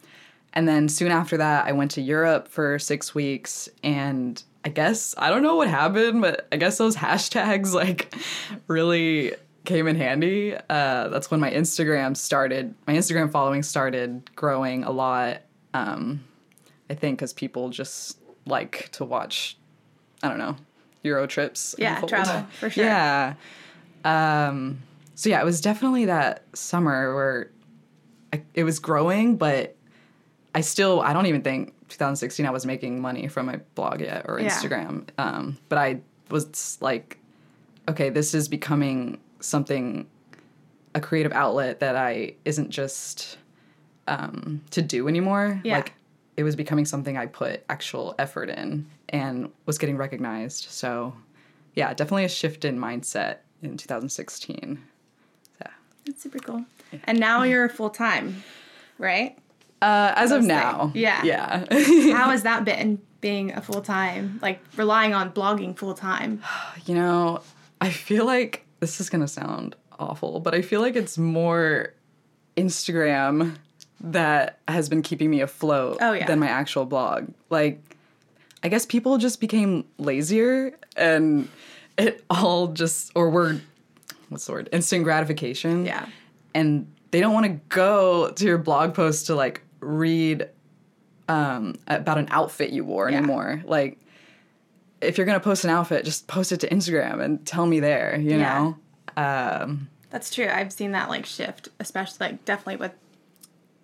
and 0.52 0.66
then 0.66 0.88
soon 0.88 1.12
after 1.12 1.36
that, 1.36 1.66
I 1.66 1.72
went 1.72 1.92
to 1.92 2.00
Europe 2.00 2.48
for 2.48 2.78
six 2.80 3.14
weeks, 3.14 3.68
and 3.84 4.42
I 4.64 4.70
guess 4.70 5.14
I 5.18 5.28
don't 5.28 5.42
know 5.42 5.56
what 5.56 5.68
happened, 5.68 6.22
but 6.22 6.48
I 6.50 6.56
guess 6.56 6.78
those 6.78 6.96
hashtags 7.04 7.72
like 7.72 8.14
really 8.66 9.34
came 9.64 9.86
in 9.86 9.96
handy. 9.96 10.54
Uh, 10.54 11.08
that's 11.08 11.30
when 11.30 11.40
my 11.40 11.50
Instagram 11.50 12.16
started. 12.16 12.74
My 12.86 12.94
Instagram 12.94 13.30
following 13.30 13.62
started 13.62 14.30
growing 14.34 14.84
a 14.84 14.90
lot. 14.90 15.42
Um, 15.74 16.24
I 16.88 16.94
think 16.94 17.18
because 17.18 17.32
people 17.32 17.68
just 17.70 18.18
like 18.46 18.88
to 18.92 19.04
watch. 19.04 19.56
I 20.22 20.28
don't 20.28 20.38
know 20.38 20.56
Euro 21.02 21.26
trips. 21.26 21.74
Yeah, 21.78 21.94
unfold. 21.94 22.08
travel, 22.08 22.46
for 22.58 22.70
sure. 22.70 22.84
Yeah. 22.84 23.34
Um, 24.04 24.82
so 25.14 25.28
yeah, 25.28 25.40
it 25.40 25.44
was 25.44 25.60
definitely 25.60 26.06
that 26.06 26.44
summer 26.54 27.14
where 27.14 27.50
I, 28.32 28.42
it 28.54 28.64
was 28.64 28.78
growing, 28.78 29.36
but 29.36 29.76
I 30.54 30.62
still 30.62 31.00
I 31.00 31.12
don't 31.12 31.26
even 31.26 31.42
think 31.42 31.74
2016 31.94 32.44
I 32.46 32.50
was 32.50 32.66
making 32.66 33.00
money 33.00 33.28
from 33.28 33.46
my 33.46 33.56
blog 33.74 34.00
yet 34.00 34.26
or 34.28 34.40
Yeah. 34.40 34.50
Instagram. 34.50 35.08
Um, 35.18 35.58
but 35.68 35.78
I 35.78 36.00
was 36.30 36.78
like, 36.80 37.18
okay, 37.88 38.10
this 38.10 38.34
is 38.34 38.48
becoming 38.48 39.18
something 39.40 40.06
a 40.94 41.00
creative 41.00 41.32
outlet 41.32 41.80
that 41.80 41.96
I 41.96 42.34
isn't 42.44 42.70
just 42.70 43.38
um, 44.06 44.60
to 44.70 44.82
do 44.82 45.08
anymore. 45.08 45.60
Yeah. 45.64 45.76
Like 45.76 45.92
it 46.36 46.42
was 46.44 46.56
becoming 46.56 46.84
something 46.84 47.16
I 47.16 47.26
put 47.26 47.64
actual 47.68 48.14
effort 48.18 48.48
in 48.48 48.86
and 49.08 49.50
was 49.66 49.78
getting 49.78 49.96
recognized. 49.96 50.64
So 50.70 51.14
yeah, 51.74 51.92
definitely 51.94 52.24
a 52.24 52.28
shift 52.28 52.64
in 52.64 52.78
mindset 52.78 53.38
in 53.62 53.76
2016. 53.76 54.82
Yeah. 55.60 55.66
That's 56.06 56.22
super 56.22 56.38
cool. 56.38 56.64
And 57.04 57.18
now 57.18 57.42
you're 57.42 57.68
full 57.68 57.90
time, 57.90 58.44
right? 58.98 59.36
Uh, 59.84 60.12
as 60.16 60.30
of 60.30 60.42
now. 60.42 60.90
Yeah. 60.94 61.22
Yeah. 61.24 61.64
How 62.16 62.30
has 62.30 62.42
that 62.44 62.64
been 62.64 63.00
being 63.20 63.52
a 63.52 63.60
full 63.60 63.82
time, 63.82 64.38
like 64.40 64.60
relying 64.76 65.12
on 65.12 65.30
blogging 65.32 65.76
full 65.76 65.92
time? 65.94 66.42
you 66.86 66.94
know, 66.94 67.42
I 67.80 67.90
feel 67.90 68.24
like 68.24 68.64
this 68.80 69.00
is 69.00 69.10
going 69.10 69.20
to 69.20 69.28
sound 69.28 69.76
awful, 69.98 70.40
but 70.40 70.54
I 70.54 70.62
feel 70.62 70.80
like 70.80 70.96
it's 70.96 71.18
more 71.18 71.92
Instagram 72.56 73.56
that 74.00 74.58
has 74.68 74.88
been 74.88 75.02
keeping 75.02 75.30
me 75.30 75.40
afloat 75.40 75.98
Oh, 76.00 76.12
yeah. 76.12 76.26
than 76.26 76.38
my 76.38 76.48
actual 76.48 76.84
blog. 76.84 77.28
Like, 77.50 77.96
I 78.62 78.68
guess 78.68 78.86
people 78.86 79.18
just 79.18 79.40
became 79.40 79.84
lazier 79.98 80.72
and 80.96 81.48
it 81.98 82.24
all 82.30 82.68
just, 82.68 83.12
or 83.14 83.30
were, 83.30 83.60
what's 84.28 84.46
the 84.46 84.52
word? 84.52 84.68
Instant 84.72 85.04
gratification. 85.04 85.84
Yeah. 85.86 86.06
And 86.54 86.90
they 87.10 87.20
don't 87.20 87.32
want 87.34 87.46
to 87.46 87.60
go 87.68 88.30
to 88.30 88.44
your 88.44 88.58
blog 88.58 88.94
post 88.94 89.26
to 89.26 89.34
like 89.34 89.62
read 89.84 90.48
um, 91.28 91.74
about 91.86 92.18
an 92.18 92.28
outfit 92.30 92.70
you 92.70 92.84
wore 92.84 93.08
Yeah. 93.10 93.18
anymore. 93.18 93.62
Like, 93.64 93.98
if 95.00 95.16
you're 95.16 95.26
gonna 95.26 95.40
post 95.40 95.64
an 95.64 95.70
outfit, 95.70 96.04
just 96.04 96.26
post 96.26 96.52
it 96.52 96.60
to 96.60 96.68
Instagram 96.68 97.22
and 97.22 97.44
tell 97.46 97.66
me 97.66 97.80
there. 97.80 98.16
You 98.18 98.38
Yeah. 98.38 98.58
know, 99.16 99.22
um, 99.22 99.88
That's 100.10 100.30
true. 100.30 100.48
I've 100.48 100.72
seen 100.72 100.92
that 100.92 101.08
like 101.08 101.24
shift, 101.26 101.68
especially 101.80 102.26
like 102.26 102.44
definitely 102.44 102.76
with 102.76 102.92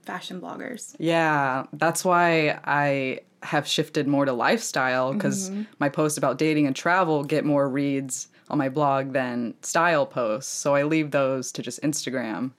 fashion 0.03 0.41
bloggers. 0.41 0.95
yeah. 0.99 1.65
That's 1.73 2.05
why 2.05 2.59
I 2.65 3.21
have 3.43 3.67
shifted 3.67 4.07
more 4.07 4.27
to 4.27 4.33
lifestyle 4.35 5.15
because 5.15 5.51
my 5.79 5.89
posts 5.89 6.19
about 6.19 6.37
dating 6.37 6.67
and 6.67 6.77
travel 6.77 7.25
get 7.25 7.45
more 7.45 7.69
reads 7.69 8.29
on 8.51 8.59
my 8.59 8.69
blog 8.69 9.13
than 9.15 9.55
style 9.63 10.05
posts. 10.05 10.53
So 10.53 10.75
I 10.75 10.83
leave 10.83 11.11
those 11.11 11.51
to 11.53 11.63
just 11.63 11.81
Instagram. 11.83 12.51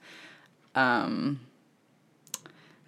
Um, 0.74 1.40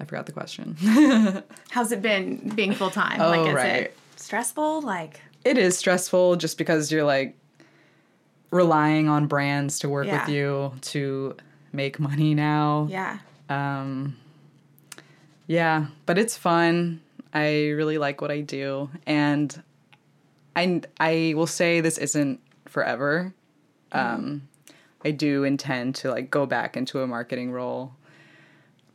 I 0.00 0.04
forgot 0.04 0.26
the 0.26 0.32
question. 0.32 0.76
How's 1.70 1.92
it 1.92 2.02
been 2.02 2.50
being 2.54 2.72
full 2.74 2.90
time? 2.90 3.20
Oh, 3.20 3.30
like, 3.30 3.48
is 3.48 3.54
right. 3.54 3.66
it 3.84 3.98
stressful? 4.16 4.82
Like, 4.82 5.20
it 5.44 5.56
is 5.58 5.78
stressful 5.78 6.36
just 6.36 6.58
because 6.58 6.90
you're 6.90 7.04
like 7.04 7.36
relying 8.50 9.08
on 9.08 9.26
brands 9.26 9.78
to 9.80 9.88
work 9.88 10.06
Yeah. 10.06 10.20
with 10.20 10.28
you 10.34 10.72
to 10.92 11.36
make 11.72 11.98
money 11.98 12.34
now. 12.34 12.86
yeah, 12.90 13.18
Um, 13.48 14.16
yeah, 15.46 15.86
but 16.06 16.18
it's 16.18 16.36
fun. 16.36 17.00
I 17.32 17.68
really 17.70 17.98
like 17.98 18.20
what 18.20 18.30
I 18.30 18.40
do, 18.40 18.90
and 19.06 19.60
I 20.54 20.82
I 21.00 21.34
will 21.36 21.48
say 21.48 21.80
this 21.80 21.98
isn't 21.98 22.40
forever. 22.66 23.34
Um, 23.90 24.48
I 25.04 25.10
do 25.10 25.42
intend 25.44 25.96
to 25.96 26.10
like 26.10 26.30
go 26.30 26.46
back 26.46 26.76
into 26.76 27.00
a 27.00 27.06
marketing 27.08 27.50
role, 27.50 27.92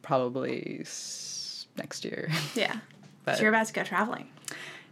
probably 0.10 0.80
s- 0.82 1.68
next 1.78 2.04
year. 2.04 2.30
yeah. 2.56 2.78
But- 3.26 3.36
so 3.38 3.44
you're 3.44 3.52
about 3.54 3.68
to 3.68 3.74
go 3.74 3.84
traveling. 3.84 4.28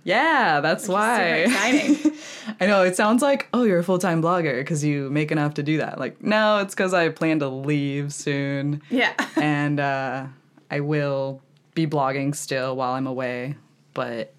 yeah, 0.04 0.60
that's 0.62 0.88
why. 0.88 1.46
super 1.46 1.56
exciting. 1.58 2.14
I 2.62 2.68
know 2.68 2.84
it 2.84 2.96
sounds 2.96 3.22
like 3.24 3.48
oh 3.52 3.64
you're 3.64 3.80
a 3.80 3.84
full 3.84 3.98
time 3.98 4.22
blogger 4.22 4.60
because 4.60 4.84
you 4.86 5.10
make 5.10 5.32
enough 5.32 5.56
to 5.56 5.64
do 5.64 5.80
that. 5.80 5.98
Like 6.00 6.22
no, 6.24 6.60
it's 6.60 6.76
because 6.76 6.94
I 6.94 7.10
plan 7.10 7.40
to 7.40 7.50
leave 7.50 8.14
soon. 8.14 8.84
Yeah. 8.92 9.14
and 9.36 9.80
uh, 9.80 10.28
I 10.70 10.80
will 10.82 11.42
be 11.74 11.88
blogging 11.88 12.36
still 12.36 12.76
while 12.76 12.94
I'm 12.94 13.08
away. 13.08 13.56
But 13.96 14.36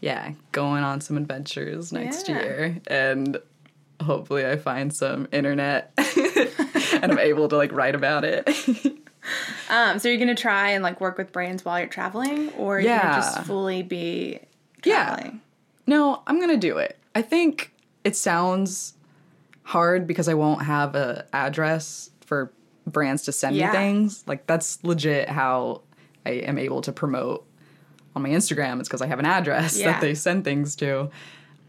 yeah, 0.00 0.32
going 0.52 0.82
on 0.84 1.00
some 1.00 1.16
adventures 1.16 1.92
next 1.92 2.28
Yeah. 2.28 2.42
year, 2.42 2.78
and 2.86 3.38
hopefully 4.02 4.46
I 4.46 4.56
find 4.56 4.94
some 4.94 5.28
internet 5.32 5.92
and 5.96 7.10
I'm 7.12 7.18
able 7.18 7.48
to 7.48 7.56
like 7.56 7.72
write 7.72 7.94
about 7.94 8.24
it. 8.24 8.44
Um, 9.70 9.98
so 10.00 10.08
you're 10.08 10.18
gonna 10.18 10.34
try 10.34 10.70
and 10.70 10.82
like 10.82 11.00
work 11.00 11.16
with 11.16 11.30
brands 11.30 11.64
while 11.64 11.78
you're 11.78 11.88
traveling, 11.88 12.48
or 12.54 12.80
you're 12.80 12.90
Yeah. 12.90 13.14
just 13.16 13.42
fully 13.44 13.82
be 13.82 14.40
Yeah. 14.84 15.06
traveling? 15.14 15.40
no, 15.86 16.22
I'm 16.26 16.40
gonna 16.40 16.56
do 16.56 16.78
it. 16.78 16.98
I 17.14 17.22
think 17.22 17.72
it 18.04 18.16
sounds 18.16 18.94
hard 19.62 20.06
because 20.06 20.28
I 20.28 20.34
won't 20.34 20.62
have 20.62 20.94
a 20.96 21.24
address 21.32 22.10
for 22.26 22.50
brands 22.86 23.22
to 23.24 23.32
send 23.32 23.54
Yeah. 23.56 23.70
me 23.70 23.76
things. 23.76 24.24
Like 24.26 24.46
that's 24.48 24.82
legit 24.82 25.28
how 25.28 25.82
I 26.26 26.30
am 26.30 26.58
able 26.58 26.80
to 26.82 26.92
promote 26.92 27.46
on 28.16 28.22
my 28.22 28.30
Instagram. 28.30 28.80
It's 28.80 28.88
because 28.88 29.02
I 29.02 29.06
have 29.06 29.20
an 29.20 29.26
address 29.26 29.78
Yeah. 29.78 29.92
that 29.92 30.00
they 30.00 30.14
send 30.14 30.42
things 30.44 30.74
to. 30.76 31.10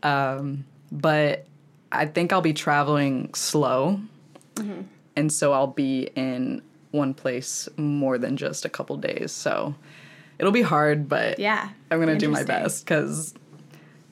Um, 0.01 0.65
but 0.91 1.45
I 1.91 2.05
think 2.07 2.33
I'll 2.33 2.41
be 2.41 2.53
traveling 2.53 3.33
slow, 3.35 3.99
Mm-hmm. 4.55 4.81
and 5.15 5.31
so 5.31 5.53
I'll 5.53 5.67
be 5.67 6.09
in 6.15 6.61
one 6.91 7.13
place 7.13 7.67
more 7.77 8.17
than 8.17 8.37
just 8.37 8.65
a 8.65 8.69
couple 8.69 8.97
days. 8.97 9.31
So 9.31 9.75
it'll 10.39 10.51
be 10.51 10.61
hard, 10.61 11.07
but 11.09 11.39
Yeah. 11.39 11.69
I'm 11.89 11.99
gonna 11.99 12.17
do 12.17 12.29
my 12.29 12.43
best 12.43 12.85
because 12.85 13.33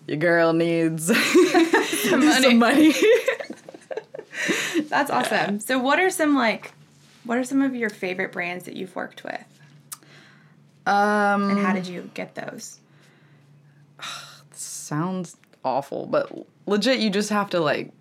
your 0.07 0.17
girl 0.17 0.53
needs 0.53 1.05
some 2.09 2.25
money. 2.25 2.53
money. 2.55 2.93
That's 4.87 5.11
awesome. 5.11 5.59
So 5.59 5.77
what 5.79 5.99
are 5.99 6.09
some 6.09 6.35
like, 6.35 6.71
what 7.25 7.37
are 7.37 7.43
some 7.43 7.61
of 7.61 7.75
your 7.75 7.89
favorite 7.89 8.31
brands 8.31 8.63
that 8.65 8.75
you've 8.75 8.95
worked 8.95 9.23
with, 9.23 9.43
um, 10.87 11.49
and 11.51 11.59
how 11.59 11.73
did 11.73 11.85
you 11.87 12.09
get 12.13 12.35
those? 12.35 12.79
sounds 14.51 15.37
awful, 15.63 16.05
but 16.07 16.31
legit, 16.65 16.99
you 16.99 17.09
just 17.09 17.29
have 17.29 17.49
to 17.51 17.59
like 17.59 17.91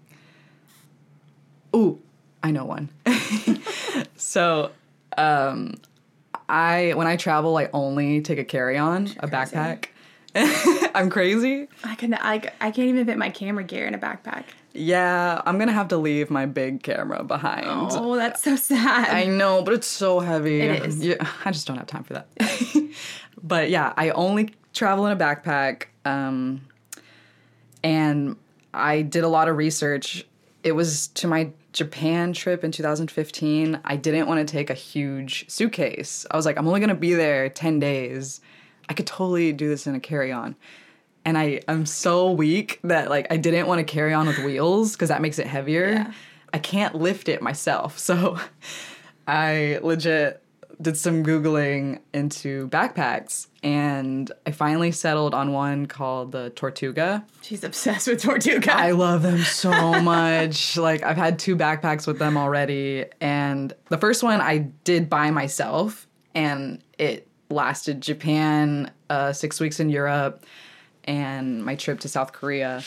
Ooh, 1.76 2.00
I 2.42 2.50
know 2.52 2.64
one. 2.64 2.88
so, 4.28 4.72
um, 5.16 5.76
I 6.50 6.92
when 6.94 7.06
I 7.06 7.16
travel, 7.16 7.56
I 7.56 7.70
only 7.72 8.20
take 8.20 8.38
a 8.38 8.44
carry 8.44 8.76
on, 8.76 9.06
a 9.20 9.26
backpack. 9.26 9.86
I'm 10.34 11.08
crazy. 11.08 11.66
I 11.82 11.94
can 11.94 12.12
I, 12.12 12.34
I 12.60 12.70
can't 12.70 12.88
even 12.88 13.06
fit 13.06 13.16
my 13.16 13.30
camera 13.30 13.64
gear 13.64 13.86
in 13.86 13.94
a 13.94 13.98
backpack. 13.98 14.44
Yeah, 14.74 15.40
I'm 15.46 15.58
gonna 15.58 15.72
have 15.72 15.88
to 15.88 15.96
leave 15.96 16.28
my 16.28 16.44
big 16.44 16.82
camera 16.82 17.24
behind. 17.24 17.64
Oh, 17.68 18.16
that's 18.16 18.42
so 18.42 18.54
sad. 18.56 19.08
I 19.08 19.24
know, 19.24 19.62
but 19.62 19.72
it's 19.72 19.86
so 19.86 20.20
heavy. 20.20 20.60
It 20.60 20.84
is. 20.84 21.02
Yeah, 21.02 21.26
I 21.46 21.50
just 21.50 21.66
don't 21.66 21.78
have 21.78 21.86
time 21.86 22.04
for 22.04 22.12
that. 22.12 22.28
but 23.42 23.70
yeah, 23.70 23.94
I 23.96 24.10
only 24.10 24.54
travel 24.74 25.06
in 25.06 25.12
a 25.12 25.16
backpack. 25.16 25.84
Um, 26.04 26.60
and 27.82 28.36
I 28.74 29.00
did 29.00 29.24
a 29.24 29.28
lot 29.28 29.48
of 29.48 29.56
research. 29.56 30.26
It 30.62 30.72
was 30.72 31.08
to 31.08 31.26
my 31.28 31.50
Japan 31.78 32.32
trip 32.32 32.64
in 32.64 32.72
2015. 32.72 33.80
I 33.84 33.94
didn't 33.94 34.26
want 34.26 34.46
to 34.46 34.52
take 34.52 34.68
a 34.68 34.74
huge 34.74 35.48
suitcase. 35.48 36.26
I 36.28 36.36
was 36.36 36.44
like, 36.44 36.58
I'm 36.58 36.66
only 36.66 36.80
going 36.80 36.88
to 36.88 36.96
be 36.96 37.14
there 37.14 37.48
10 37.48 37.78
days. 37.78 38.40
I 38.88 38.94
could 38.94 39.06
totally 39.06 39.52
do 39.52 39.68
this 39.68 39.86
in 39.86 39.94
a 39.94 40.00
carry 40.00 40.32
on. 40.32 40.56
And 41.24 41.38
I, 41.38 41.60
I'm 41.68 41.86
so 41.86 42.32
weak 42.32 42.80
that 42.82 43.10
like 43.10 43.28
I 43.30 43.36
didn't 43.36 43.68
want 43.68 43.78
to 43.78 43.84
carry 43.84 44.12
on 44.12 44.26
with 44.26 44.38
wheels 44.38 44.94
because 44.94 45.08
that 45.08 45.22
makes 45.22 45.38
it 45.38 45.46
heavier. 45.46 45.90
Yeah. 45.90 46.12
I 46.52 46.58
can't 46.58 46.96
lift 46.96 47.28
it 47.28 47.42
myself. 47.42 47.96
So 48.08 48.40
I 49.28 49.78
legit 49.80 50.42
did 50.80 50.96
some 50.96 51.24
Googling 51.24 51.98
into 52.14 52.68
backpacks 52.68 53.48
and 53.64 54.30
I 54.46 54.52
finally 54.52 54.92
settled 54.92 55.34
on 55.34 55.52
one 55.52 55.86
called 55.86 56.30
the 56.32 56.50
Tortuga. 56.50 57.24
She's 57.42 57.64
obsessed 57.64 58.06
with 58.06 58.22
Tortuga. 58.22 58.76
I 58.76 58.90
love 58.92 59.22
them 59.22 59.38
so 59.40 60.00
much. 60.00 60.76
like 60.76 61.02
I've 61.02 61.16
had 61.16 61.38
two 61.38 61.56
backpacks 61.56 62.06
with 62.06 62.18
them 62.20 62.36
already 62.36 63.06
and 63.20 63.72
the 63.88 63.98
first 63.98 64.22
one 64.22 64.40
I 64.40 64.58
did 64.84 65.10
by 65.10 65.30
myself 65.32 66.06
and 66.34 66.80
it 66.98 67.26
lasted 67.50 68.00
Japan, 68.00 68.90
uh, 69.10 69.32
6 69.32 69.58
weeks 69.58 69.80
in 69.80 69.88
Europe 69.90 70.44
and 71.04 71.64
my 71.64 71.74
trip 71.74 71.98
to 72.00 72.08
South 72.08 72.32
Korea 72.32 72.82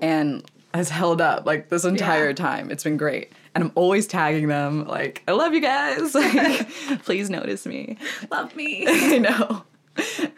and 0.00 0.48
has 0.72 0.88
held 0.90 1.20
up 1.20 1.44
like 1.46 1.68
this 1.70 1.84
entire 1.84 2.28
Yeah. 2.28 2.34
time. 2.34 2.70
It's 2.70 2.84
been 2.84 2.96
great. 2.96 3.32
And 3.54 3.64
I'm 3.64 3.72
always 3.74 4.06
tagging 4.06 4.46
them 4.48 4.86
like, 4.86 5.22
I 5.26 5.32
love 5.32 5.54
you 5.54 5.60
guys. 5.60 6.14
Like, 6.14 6.68
please 7.04 7.30
notice 7.30 7.66
me. 7.66 7.96
Love 8.30 8.54
me. 8.54 8.84
I 8.88 9.18
know. 9.18 9.64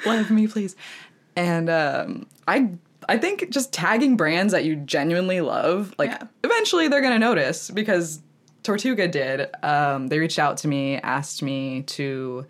Love 0.07 0.31
me, 0.31 0.47
please. 0.47 0.76
And 1.37 1.69
um, 1.71 2.26
I 2.49 2.71
I 3.09 3.19
think 3.19 3.50
just 3.50 3.73
tagging 3.73 4.16
brands 4.16 4.52
that 4.52 4.64
you 4.64 4.76
genuinely 4.76 5.40
love, 5.40 5.95
like 5.99 6.11
Yeah. 6.11 6.23
eventually 6.45 6.88
they're 6.88 7.00
gonna 7.02 7.19
notice 7.19 7.71
because 7.71 8.21
Tortuga 8.62 9.09
did. 9.09 9.49
Um, 9.62 10.07
they 10.09 10.19
reached 10.19 10.38
out 10.38 10.57
to 10.59 10.69
me, 10.69 10.97
asked 10.99 11.42
me 11.42 11.83
to 11.83 12.47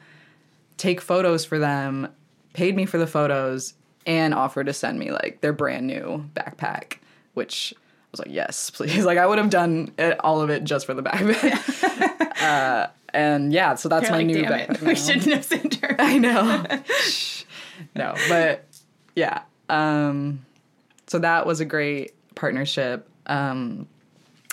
take 0.76 1.00
photos 1.00 1.44
for 1.44 1.58
them, 1.58 2.08
paid 2.52 2.76
me 2.76 2.84
for 2.86 2.98
the 2.98 3.06
photos, 3.06 3.74
and 4.06 4.34
offered 4.34 4.66
to 4.66 4.72
send 4.72 4.98
me 4.98 5.10
like 5.10 5.40
their 5.40 5.52
brand 5.52 5.86
new 5.86 6.28
backpack, 6.34 6.98
which 7.34 7.72
was 8.12 8.20
like, 8.20 8.30
yes, 8.30 8.70
please. 8.70 9.04
Like 9.04 9.18
I 9.18 9.26
would 9.26 9.38
have 9.38 9.50
done 9.50 9.92
it, 9.98 10.18
all 10.20 10.40
of 10.40 10.50
it 10.50 10.64
just 10.64 10.86
for 10.86 10.94
the 10.94 11.02
backpack. 11.02 12.42
uh, 12.42 12.86
and 13.12 13.52
yeah, 13.52 13.74
so 13.74 13.88
that's 13.88 14.04
You're 14.04 14.12
my 14.12 14.18
like, 14.18 14.26
new 14.26 14.44
backpack. 14.44 14.82
We 14.86 14.94
shouldn't 14.94 15.32
have 15.32 15.44
sent 15.44 15.74
her. 15.76 15.96
I 15.98 16.18
know. 16.18 16.64
No, 17.96 18.14
but 18.28 18.64
yeah. 19.16 19.42
Um, 19.68 20.44
so 21.06 21.18
that 21.18 21.46
was 21.46 21.60
a 21.60 21.64
great 21.64 22.12
partnership. 22.34 23.08
Um, 23.26 23.86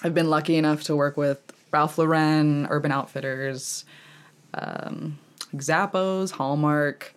I've 0.03 0.13
been 0.13 0.29
lucky 0.29 0.55
enough 0.55 0.83
to 0.83 0.95
work 0.95 1.17
with 1.17 1.39
Ralph 1.71 1.97
Lauren, 1.97 2.67
Urban 2.69 2.91
Outfitters, 2.91 3.85
um, 4.53 5.19
Zappos, 5.55 6.31
Hallmark. 6.31 7.13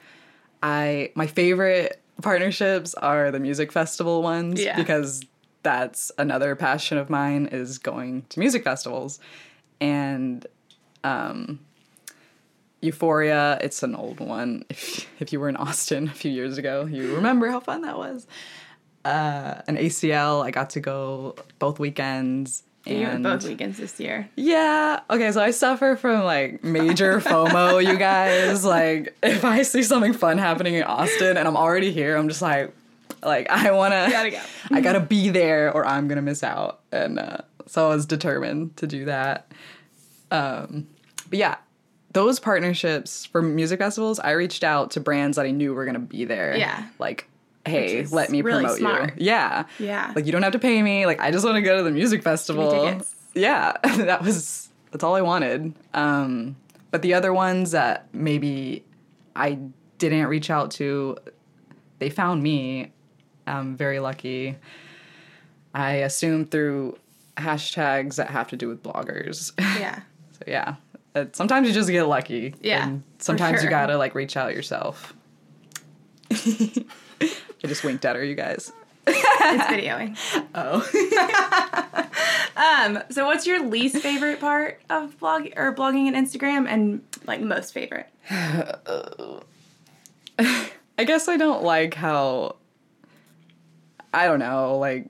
I 0.63 1.11
my 1.15 1.27
favorite 1.27 2.01
partnerships 2.23 2.95
are 2.95 3.31
the 3.31 3.41
music 3.41 3.73
festival 3.73 4.23
ones 4.23 4.63
Yeah. 4.63 4.77
because 4.77 5.23
that's 5.63 6.11
another 6.19 6.57
passion 6.57 6.99
of 6.99 7.09
mine 7.11 7.47
is 7.47 7.79
going 7.79 8.25
to 8.31 8.41
music 8.41 8.65
festivals 8.65 9.21
and 9.81 10.47
um, 11.05 11.59
Euphoria, 12.81 13.59
it's 13.61 13.83
an 13.83 13.95
old 13.95 14.21
one. 14.21 14.65
If 14.69 15.09
if 15.21 15.33
you 15.33 15.41
were 15.41 15.49
in 15.49 15.57
Austin 15.57 16.09
a 16.13 16.13
few 16.13 16.31
years 16.31 16.59
ago, 16.59 16.85
you 16.85 17.15
remember 17.15 17.49
how 17.49 17.61
fun 17.61 17.83
that 17.83 17.97
was. 17.97 18.27
Uh, 19.05 19.63
an 19.67 19.77
ACL, 19.77 20.45
I 20.45 20.53
got 20.53 20.71
to 20.71 20.81
go 20.81 21.35
both 21.59 21.79
weekends. 21.81 22.63
You 22.85 23.01
went 23.01 23.23
both 23.23 23.45
weekends 23.45 23.79
this 23.79 24.01
year. 24.01 24.29
yeah, 24.35 25.01
okay, 25.09 25.31
so 25.31 25.41
I 25.41 25.53
suffer 25.53 25.95
from 25.95 26.25
like 26.25 26.65
major 26.65 27.21
FOMO, 27.21 27.85
you 27.85 27.97
guys. 27.97 28.65
Like 28.65 29.17
if 29.23 29.45
I 29.45 29.63
see 29.63 29.85
something 29.85 30.13
fun 30.13 30.39
happening 30.39 30.75
in 30.75 30.83
Austin 30.83 31.37
and 31.37 31.47
I'm 31.47 31.57
already 31.57 31.93
here, 31.93 32.17
I'm 32.17 32.29
just 32.29 32.43
like 32.43 32.75
like 33.23 33.49
I 33.51 33.71
wanna 33.73 34.09
Gotta 34.11 34.31
go. 34.31 34.41
I 34.71 34.81
gotta 34.81 35.01
be 35.01 35.31
there 35.31 35.73
or 35.73 35.87
I'm 35.87 36.09
gonna 36.09 36.23
miss 36.23 36.43
out. 36.43 36.81
And 36.91 37.19
uh, 37.19 37.39
so 37.67 37.87
I 37.87 37.95
was 37.95 38.07
determined 38.07 38.77
to 38.79 38.87
do 38.87 39.05
that. 39.07 39.51
Um, 40.31 40.89
but 41.29 41.39
yeah, 41.39 41.57
those 42.13 42.41
partnerships 42.41 43.27
for 43.27 43.43
music 43.43 43.79
festivals, 43.79 44.19
I 44.19 44.33
reached 44.33 44.65
out 44.65 44.93
to 44.93 45.01
brands 45.01 45.37
that 45.37 45.47
I 45.47 45.51
knew 45.51 45.75
were 45.75 45.85
gonna 45.85 45.99
be 45.99 46.25
there. 46.25 46.57
Yeah. 46.57 46.87
Like, 46.99 47.29
hey, 47.65 48.05
let 48.07 48.31
me 48.31 48.43
really 48.43 48.63
promote 48.63 48.79
smart. 48.79 49.11
you. 49.19 49.27
Yeah. 49.27 49.65
Yeah. 49.79 50.13
Like 50.15 50.27
you 50.27 50.33
don't 50.33 50.43
have 50.43 50.53
to 50.53 50.59
pay 50.59 50.83
me. 50.83 51.07
Like 51.07 51.21
I 51.21 51.31
just 51.31 51.45
want 51.45 51.57
to 51.57 51.63
go 51.63 51.77
to 51.77 51.83
the 51.83 51.91
music 51.91 52.23
festival. 52.23 53.01
Yeah, 53.35 53.77
that 53.97 54.23
was 54.23 54.69
that's 54.91 55.03
all 55.05 55.15
I 55.15 55.23
wanted. 55.23 55.73
Um, 55.95 56.57
but 56.91 57.01
the 57.03 57.15
other 57.15 57.33
ones 57.33 57.71
that 57.71 58.07
maybe 58.13 58.85
I 59.35 59.59
didn't 59.99 60.27
reach 60.27 60.51
out 60.51 60.71
to, 60.73 61.17
they 61.99 62.11
found 62.11 62.43
me. 62.43 62.93
I'm 63.47 63.77
very 63.77 64.01
lucky. 64.01 64.57
I 65.75 65.95
assume 65.97 66.47
through 66.47 66.99
hashtags 67.37 68.17
that 68.17 68.31
have 68.31 68.49
to 68.49 68.57
do 68.57 68.69
with 68.69 68.83
bloggers. 68.83 69.53
Yeah. 69.81 70.01
so 70.33 70.43
yeah, 70.47 70.75
Uh, 71.15 71.25
sometimes 71.33 71.67
you 71.69 71.75
just 71.75 71.89
get 71.91 72.05
lucky. 72.05 72.55
Yeah, 72.61 72.87
and 72.87 73.03
sometimes 73.19 73.63
you 73.65 73.71
gotta 73.71 73.97
like 73.97 74.15
reach 74.15 74.37
out 74.37 74.55
yourself. 74.55 75.15
I 76.31 76.85
just 77.63 77.85
winked 77.85 78.05
at 78.05 78.17
her, 78.17 78.25
you 78.25 78.35
guys. 78.35 78.73
It's 79.07 79.65
videoing. 79.65 80.17
Oh. 80.55 80.87
Um, 82.55 83.03
so 83.11 83.25
what's 83.27 83.47
your 83.47 83.65
least 83.67 83.97
favorite 83.99 84.39
part 84.41 84.81
of 84.91 85.19
blog 85.19 85.49
or 85.57 85.75
blogging 85.75 86.07
and 86.07 86.15
Instagram 86.17 86.69
and 86.69 87.03
like 87.27 87.41
most 87.41 87.73
favorite? 87.73 88.07
I 88.31 89.41
guess 91.05 91.29
I 91.29 91.37
don't 91.37 91.65
like 91.65 91.95
how 91.95 92.57
I 94.13 94.27
don't 94.27 94.39
know, 94.39 94.79
like 94.79 95.07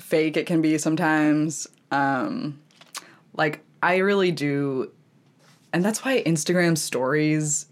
fake 0.00 0.36
it 0.36 0.46
can 0.46 0.60
be 0.62 0.78
sometimes. 0.78 1.66
Um 1.90 2.60
like 3.34 3.60
I 3.82 3.96
really 3.98 4.30
do 4.32 4.90
and 5.72 5.84
that's 5.84 6.04
why 6.04 6.22
Instagram 6.24 6.76
stories 6.76 7.66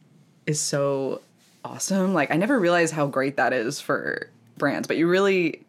is 0.46 0.60
so 0.60 1.20
awesome. 1.64 2.14
Like 2.14 2.30
I 2.30 2.36
never 2.36 2.58
realized 2.58 2.94
how 2.94 3.06
great 3.06 3.36
that 3.36 3.52
is 3.52 3.80
for 3.80 4.28
brands, 4.58 4.86
but 4.88 4.96
you 4.96 5.08
really 5.08 5.62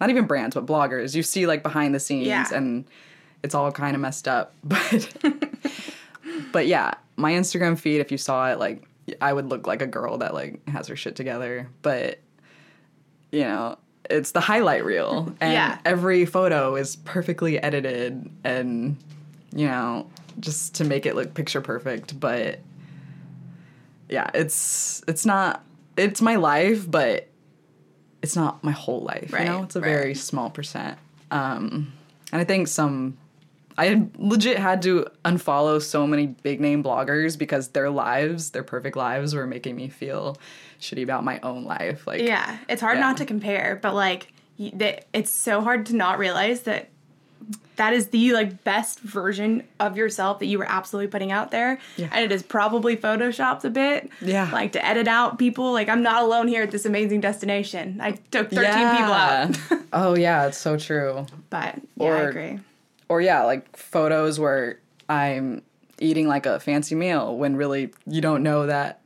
not 0.00 0.10
even 0.10 0.24
brands, 0.26 0.54
but 0.54 0.66
bloggers. 0.66 1.14
You 1.14 1.22
see 1.22 1.46
like 1.46 1.62
behind 1.62 1.94
the 1.94 2.00
scenes 2.00 2.26
Yeah. 2.26 2.46
and 2.52 2.84
it's 3.42 3.54
all 3.54 3.70
kind 3.72 3.94
of 3.94 4.00
messed 4.02 4.28
up. 4.28 4.52
But 4.64 5.14
but 6.52 6.66
yeah, 6.66 6.94
my 7.16 7.32
Instagram 7.32 7.78
feed, 7.78 8.00
if 8.00 8.10
you 8.10 8.18
saw 8.18 8.50
it, 8.50 8.58
like 8.58 8.82
I 9.20 9.32
would 9.32 9.46
look 9.46 9.66
like 9.66 9.82
a 9.82 9.86
girl 9.86 10.18
that 10.18 10.34
like 10.34 10.66
has 10.68 10.88
her 10.88 10.96
shit 10.96 11.16
together. 11.16 11.68
But 11.82 12.18
you 13.32 13.40
know, 13.42 13.78
it's 14.08 14.32
the 14.32 14.40
highlight 14.40 14.84
reel, 14.84 15.32
and 15.40 15.52
Yeah. 15.52 15.78
every 15.84 16.26
photo 16.26 16.76
is 16.76 16.96
perfectly 16.96 17.62
edited, 17.62 18.28
and 18.44 18.96
you 19.54 19.66
know, 19.66 20.08
just 20.38 20.74
to 20.76 20.84
make 20.84 21.06
it 21.06 21.14
look 21.14 21.34
picture 21.34 21.60
perfect. 21.60 22.18
But 22.18 22.60
yeah, 24.08 24.30
it's 24.34 25.02
it's 25.06 25.24
not 25.26 25.64
it's 25.96 26.20
my 26.22 26.36
life, 26.36 26.90
but 26.90 27.28
it's 28.22 28.36
not 28.36 28.62
my 28.64 28.72
whole 28.72 29.00
life. 29.02 29.32
Right, 29.32 29.46
you 29.46 29.48
know, 29.52 29.62
it's 29.62 29.76
a 29.76 29.80
right. 29.80 29.88
very 29.88 30.14
small 30.14 30.50
percent. 30.50 30.98
Um, 31.30 31.92
and 32.32 32.40
I 32.40 32.44
think 32.44 32.68
some 32.68 33.16
I 33.80 34.06
legit 34.18 34.58
had 34.58 34.82
to 34.82 35.06
unfollow 35.24 35.80
so 35.80 36.06
many 36.06 36.26
big 36.26 36.60
name 36.60 36.84
bloggers 36.84 37.38
because 37.38 37.68
their 37.68 37.88
lives, 37.88 38.50
their 38.50 38.62
perfect 38.62 38.94
lives, 38.94 39.34
were 39.34 39.46
making 39.46 39.74
me 39.74 39.88
feel 39.88 40.36
shitty 40.82 41.02
about 41.02 41.24
my 41.24 41.40
own 41.40 41.64
life. 41.64 42.06
Like, 42.06 42.20
Yeah, 42.20 42.58
it's 42.68 42.82
hard 42.82 42.98
Yeah. 42.98 43.04
not 43.04 43.16
to 43.16 43.24
compare, 43.24 43.78
but 43.80 43.94
like 43.94 44.32
it's 44.58 45.32
so 45.32 45.62
hard 45.62 45.86
to 45.86 45.96
not 45.96 46.18
realize 46.18 46.60
that 46.62 46.90
that 47.76 47.94
is 47.94 48.08
the 48.08 48.34
like 48.34 48.62
best 48.64 49.00
version 49.00 49.62
of 49.78 49.96
yourself 49.96 50.40
that 50.40 50.46
you 50.46 50.58
were 50.58 50.66
absolutely 50.68 51.08
putting 51.08 51.32
out 51.32 51.50
there, 51.50 51.78
Yeah. 51.96 52.08
and 52.12 52.22
it 52.22 52.30
is 52.30 52.42
probably 52.42 52.98
photoshopped 52.98 53.64
a 53.64 53.70
bit. 53.70 54.10
Yeah. 54.20 54.50
like 54.52 54.72
to 54.72 54.86
edit 54.86 55.08
out 55.08 55.38
people. 55.38 55.72
Like 55.72 55.88
I'm 55.88 56.02
not 56.02 56.22
alone 56.22 56.48
here 56.48 56.62
at 56.62 56.70
this 56.70 56.84
amazing 56.84 57.22
destination. 57.22 57.98
I 58.02 58.10
took 58.30 58.50
13 58.50 58.62
yeah. 58.62 58.96
people 58.98 59.12
out, 59.14 59.80
oh 59.94 60.14
yeah, 60.14 60.48
it's 60.48 60.58
so 60.58 60.76
true. 60.76 61.24
but 61.48 61.76
yeah, 61.96 62.06
I 62.12 62.18
agree. 62.20 62.58
Or 63.10 63.20
yeah, 63.20 63.42
like 63.42 63.76
photos 63.76 64.38
where 64.40 64.78
I'm 65.08 65.62
eating 65.98 66.26
like 66.28 66.46
a 66.46 66.58
fancy 66.60 66.94
meal 66.94 67.36
when 67.36 67.56
really 67.56 67.90
you 68.06 68.20
don't 68.22 68.42
know 68.42 68.66
that 68.66 69.02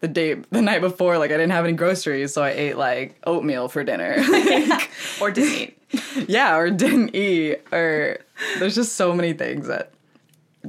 the 0.00 0.08
day 0.08 0.34
the 0.50 0.62
night 0.62 0.80
before 0.80 1.18
like 1.18 1.30
I 1.32 1.34
didn't 1.34 1.50
have 1.52 1.64
any 1.64 1.74
groceries, 1.74 2.32
so 2.32 2.42
I 2.42 2.50
ate 2.50 2.78
like 2.78 3.16
oatmeal 3.26 3.68
for 3.68 3.84
dinner. 3.84 4.16
Like, 4.28 4.90
or 5.20 5.30
didn't 5.30 5.74
eat. 5.92 6.28
yeah, 6.28 6.56
or 6.56 6.70
didn't 6.70 7.14
eat 7.16 7.62
or 7.72 8.18
there's 8.58 8.74
just 8.74 8.94
so 8.96 9.12
many 9.12 9.32
things 9.32 9.66
that 9.66 9.90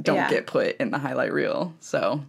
don't 0.02 0.16
Yeah. 0.16 0.30
get 0.30 0.48
put 0.48 0.76
in 0.78 0.92
the 0.92 0.98
highlight 0.98 1.32
reel. 1.32 1.74
So 1.80 2.24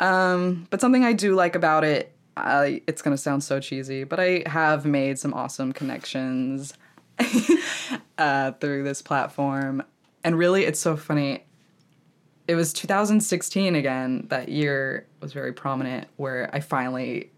um 0.00 0.66
but 0.70 0.80
something 0.80 1.04
I 1.04 1.12
do 1.12 1.34
like 1.34 1.54
about 1.54 1.84
it 1.84 2.12
I 2.36 2.82
it's 2.88 3.02
going 3.02 3.14
to 3.16 3.22
sound 3.22 3.44
so 3.44 3.60
cheesy, 3.60 4.04
but 4.04 4.18
I 4.18 4.42
have 4.46 4.84
made 4.86 5.18
some 5.18 5.32
awesome 5.34 5.72
connections 5.72 6.72
uh, 8.18 8.52
through 8.52 8.84
this 8.84 9.02
platform. 9.02 9.82
And 10.24 10.38
really, 10.38 10.64
it's 10.64 10.80
so 10.80 10.96
funny. 10.96 11.44
It 12.48 12.54
was 12.54 12.72
2016 12.72 13.74
again, 13.74 14.26
that 14.28 14.48
year 14.48 15.06
was 15.20 15.32
very 15.32 15.52
prominent, 15.52 16.08
where 16.16 16.50
I 16.52 16.60
finally 16.60 17.30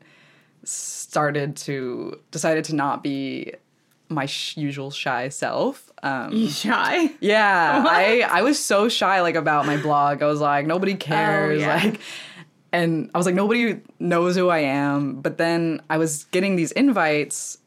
started 0.65 1.57
to, 1.57 2.19
decided 2.31 2.65
to 2.65 2.75
not 2.75 3.03
be 3.03 3.53
my 4.09 4.27
sh- 4.27 4.57
usual 4.57 4.91
shy 4.91 5.29
self. 5.29 5.93
Um, 6.03 6.33
You 6.33 6.49
shy? 6.49 7.11
yeah, 7.21 7.85
I 7.89 8.27
I 8.29 8.43
was 8.43 8.63
so 8.63 8.89
shy 8.89 9.21
like 9.21 9.35
about 9.35 9.67
my 9.67 9.77
blog. 9.77 10.23
I 10.23 10.27
was 10.27 10.41
like 10.41 10.67
nobody 10.67 10.95
cares 10.95 11.61
yeah. 11.61 11.77
like 11.77 12.01
and 12.73 13.11
I 13.15 13.19
was 13.19 13.27
like 13.27 13.35
nobody 13.35 13.81
knows 13.99 14.37
who 14.37 14.49
I 14.49 14.61
am. 14.61 15.21
But 15.21 15.39
then 15.39 15.83
I 15.91 15.99
was 15.99 16.25
getting 16.25 16.57
these 16.57 16.73
invites 16.73 17.59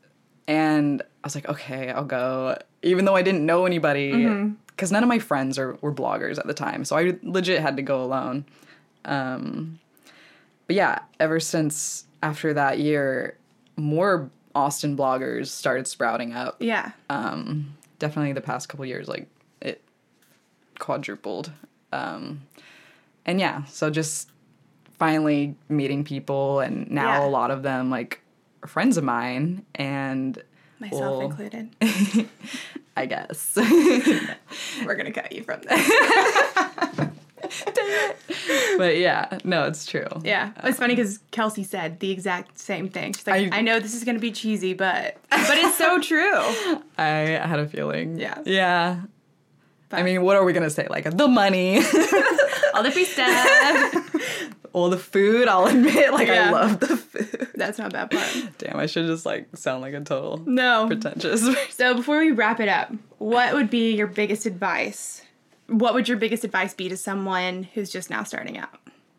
and 0.48 1.02
I 1.02 1.28
was 1.28 1.36
like 1.36 1.48
okay, 1.50 1.90
I'll 1.90 2.06
go 2.06 2.58
even 2.84 3.06
though 3.06 3.16
I 3.16 3.22
didn't 3.22 3.46
know 3.46 3.66
anybody 3.66 4.12
cuz 4.78 4.92
none 4.92 5.04
of 5.04 5.10
my 5.10 5.20
friends 5.20 5.58
are, 5.58 5.78
were 5.82 5.92
bloggers 5.94 6.38
at 6.38 6.46
the 6.48 6.54
time. 6.54 6.86
So 6.86 6.96
I 6.96 7.18
legit 7.24 7.62
had 7.62 7.76
to 7.78 7.84
go 7.84 8.04
alone. 8.04 8.46
Um 9.06 9.80
but 10.68 10.76
yeah, 10.76 11.00
ever 11.20 11.40
since 11.40 12.06
after 12.22 12.54
that 12.54 12.80
year 12.80 13.38
more 13.78 14.30
Austin 14.56 14.98
bloggers 14.98 15.48
started 15.48 15.88
sprouting 15.88 16.34
up 16.34 16.58
Yeah. 16.60 16.92
um, 17.10 17.76
definitely 18.00 18.34
the 18.34 18.42
past 18.42 18.68
couple 18.70 18.86
years, 18.86 19.08
like 19.08 19.28
it 19.62 19.82
quadrupled. 20.80 21.52
Um, 21.92 22.42
and 23.26 23.40
yeah, 23.40 23.64
so 23.66 23.90
just 23.90 24.30
finally 24.98 25.56
meeting 25.70 26.04
people, 26.04 26.60
and 26.60 26.90
now 26.90 27.20
Yeah. 27.22 27.28
a 27.28 27.30
lot 27.30 27.52
of 27.52 27.62
them 27.64 27.90
like 27.92 28.20
are 28.64 28.68
friends 28.68 28.98
of 28.98 29.04
mine, 29.04 29.64
and 29.76 30.42
Myself 30.80 31.24
included. 31.24 31.70
I 32.98 33.06
guess. 33.06 33.54
We're 34.86 34.96
gonna 34.96 35.12
cut 35.12 35.32
you 35.32 35.44
from 35.44 35.62
this. 35.62 35.90
Damn 37.74 37.78
it! 37.78 38.78
but 38.78 38.98
yeah, 38.98 39.38
no, 39.44 39.66
it's 39.66 39.86
true. 39.86 40.08
Yeah, 40.24 40.52
uh, 40.58 40.68
it's 40.68 40.80
funny 40.80 40.96
because 40.96 41.20
Kelsey 41.32 41.64
said 41.64 42.00
the 42.00 42.12
exact 42.12 42.58
same 42.60 42.90
thing. 42.90 43.14
She's 43.14 43.26
like, 43.28 43.54
I, 43.54 43.60
I- 43.60 43.62
know 43.62 43.80
this 43.80 43.94
is 43.94 44.04
gonna 44.04 44.20
be 44.20 44.32
cheesy, 44.32 44.74
but 44.74 45.18
but 45.30 45.58
it's 45.58 45.78
so 45.78 46.00
true. 46.02 46.42
I 46.98 47.40
had 47.44 47.60
a 47.60 47.68
feeling. 47.68 48.20
Yeah. 48.20 48.40
Yeah. 48.46 49.02
But 49.90 50.00
I 50.00 50.04
mean, 50.04 50.22
what 50.24 50.36
are 50.36 50.44
we 50.44 50.52
gonna 50.54 50.70
say? 50.70 50.88
Like 50.90 51.10
the 51.16 51.28
money, 51.28 51.78
all 52.74 52.84
the 52.84 52.92
free 52.92 53.06
stuff. 53.06 54.07
All 54.74 54.90
the 54.90 54.98
food. 54.98 55.48
I'll 55.48 55.66
admit, 55.68 56.12
like 56.14 56.28
Yeah. 56.28 56.48
I 56.48 56.52
love 56.52 56.80
the 56.80 56.98
food. 56.98 57.48
That's 57.56 57.78
not 57.78 57.88
a 57.88 58.08
bad 58.08 58.12
part. 58.12 58.50
Damn, 58.58 58.78
I 58.78 58.86
should 58.86 59.06
just 59.08 59.26
like 59.26 59.56
sound 59.56 59.82
like 59.82 59.94
a 59.94 60.02
total 60.02 60.42
No. 60.46 60.88
pretentious. 60.88 61.48
So 61.72 61.94
before 61.96 62.20
we 62.20 62.32
wrap 62.32 62.60
it 62.60 62.70
up, 62.70 62.92
what 63.18 63.54
would 63.54 63.70
be 63.70 63.94
your 63.96 64.08
biggest 64.08 64.46
advice? 64.46 65.22
What 65.68 65.94
would 65.94 66.08
your 66.08 66.18
biggest 66.18 66.44
advice 66.44 66.74
be 66.74 66.88
to 66.90 66.98
someone 66.98 67.64
who's 67.74 67.90
just 67.92 68.10
now 68.10 68.24
starting 68.24 68.58
out, 68.58 68.70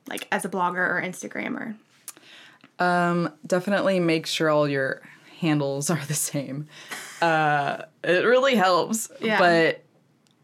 like 0.09 0.27
as 0.33 0.45
a 0.45 0.49
blogger 0.49 0.77
or 0.79 1.03
Instagrammer? 1.05 1.77
Um, 2.79 3.33
definitely 3.47 4.01
make 4.01 4.27
sure 4.27 4.49
all 4.51 4.69
your 4.69 5.03
handles 5.41 5.91
are 5.91 6.01
the 6.07 6.15
same. 6.15 6.67
Uh, 7.21 7.83
it 8.05 8.25
really 8.25 8.55
helps. 8.55 9.11
Yeah. 9.21 9.39
But 9.39 9.83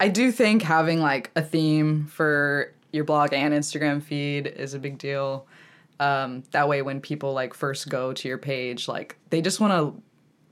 I 0.00 0.08
do 0.08 0.32
think 0.32 0.62
having 0.62 1.00
like 1.00 1.30
a 1.36 1.42
theme 1.42 2.06
for 2.06 2.72
your 2.94 3.04
blog 3.04 3.32
and 3.32 3.52
Instagram 3.52 4.00
feed 4.00 4.46
is 4.46 4.72
a 4.74 4.78
big 4.78 4.98
deal. 4.98 5.46
Um, 5.98 6.44
that 6.52 6.68
way, 6.68 6.80
when 6.82 7.00
people 7.00 7.32
like 7.32 7.52
first 7.54 7.88
go 7.88 8.12
to 8.12 8.28
your 8.28 8.38
page, 8.38 8.86
like 8.88 9.16
they 9.30 9.42
just 9.42 9.58
want 9.60 9.72
to 9.72 10.00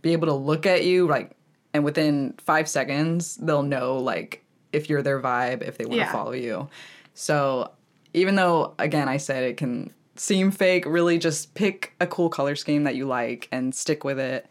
be 0.03 0.13
able 0.13 0.27
to 0.27 0.35
look 0.35 0.67
at 0.67 0.85
you, 0.85 1.07
like, 1.07 1.37
and 1.73 1.85
within 1.85 2.35
five 2.39 2.69
seconds, 2.69 3.37
they'll 3.37 3.63
know 3.63 3.97
like 3.99 4.45
if 4.73 4.91
you're 4.91 5.03
their 5.03 5.21
vibe, 5.21 5.63
if 5.63 5.79
they 5.79 5.85
want 5.85 5.95
to 5.95 6.07
Yeah. 6.07 6.13
follow 6.13 6.33
you. 6.33 6.69
So 7.15 7.71
even 8.13 8.35
though 8.35 8.75
again 8.79 9.09
I 9.09 9.17
said 9.19 9.45
it 9.45 9.57
can 9.57 9.93
seem 10.17 10.51
fake, 10.51 10.85
really 10.85 11.19
just 11.19 11.55
pick 11.55 11.95
a 12.01 12.07
cool 12.07 12.29
color 12.29 12.57
scheme 12.57 12.85
that 12.85 12.97
you 12.97 13.07
like 13.07 13.49
and 13.53 13.75
stick 13.75 14.03
with 14.05 14.19
it. 14.19 14.47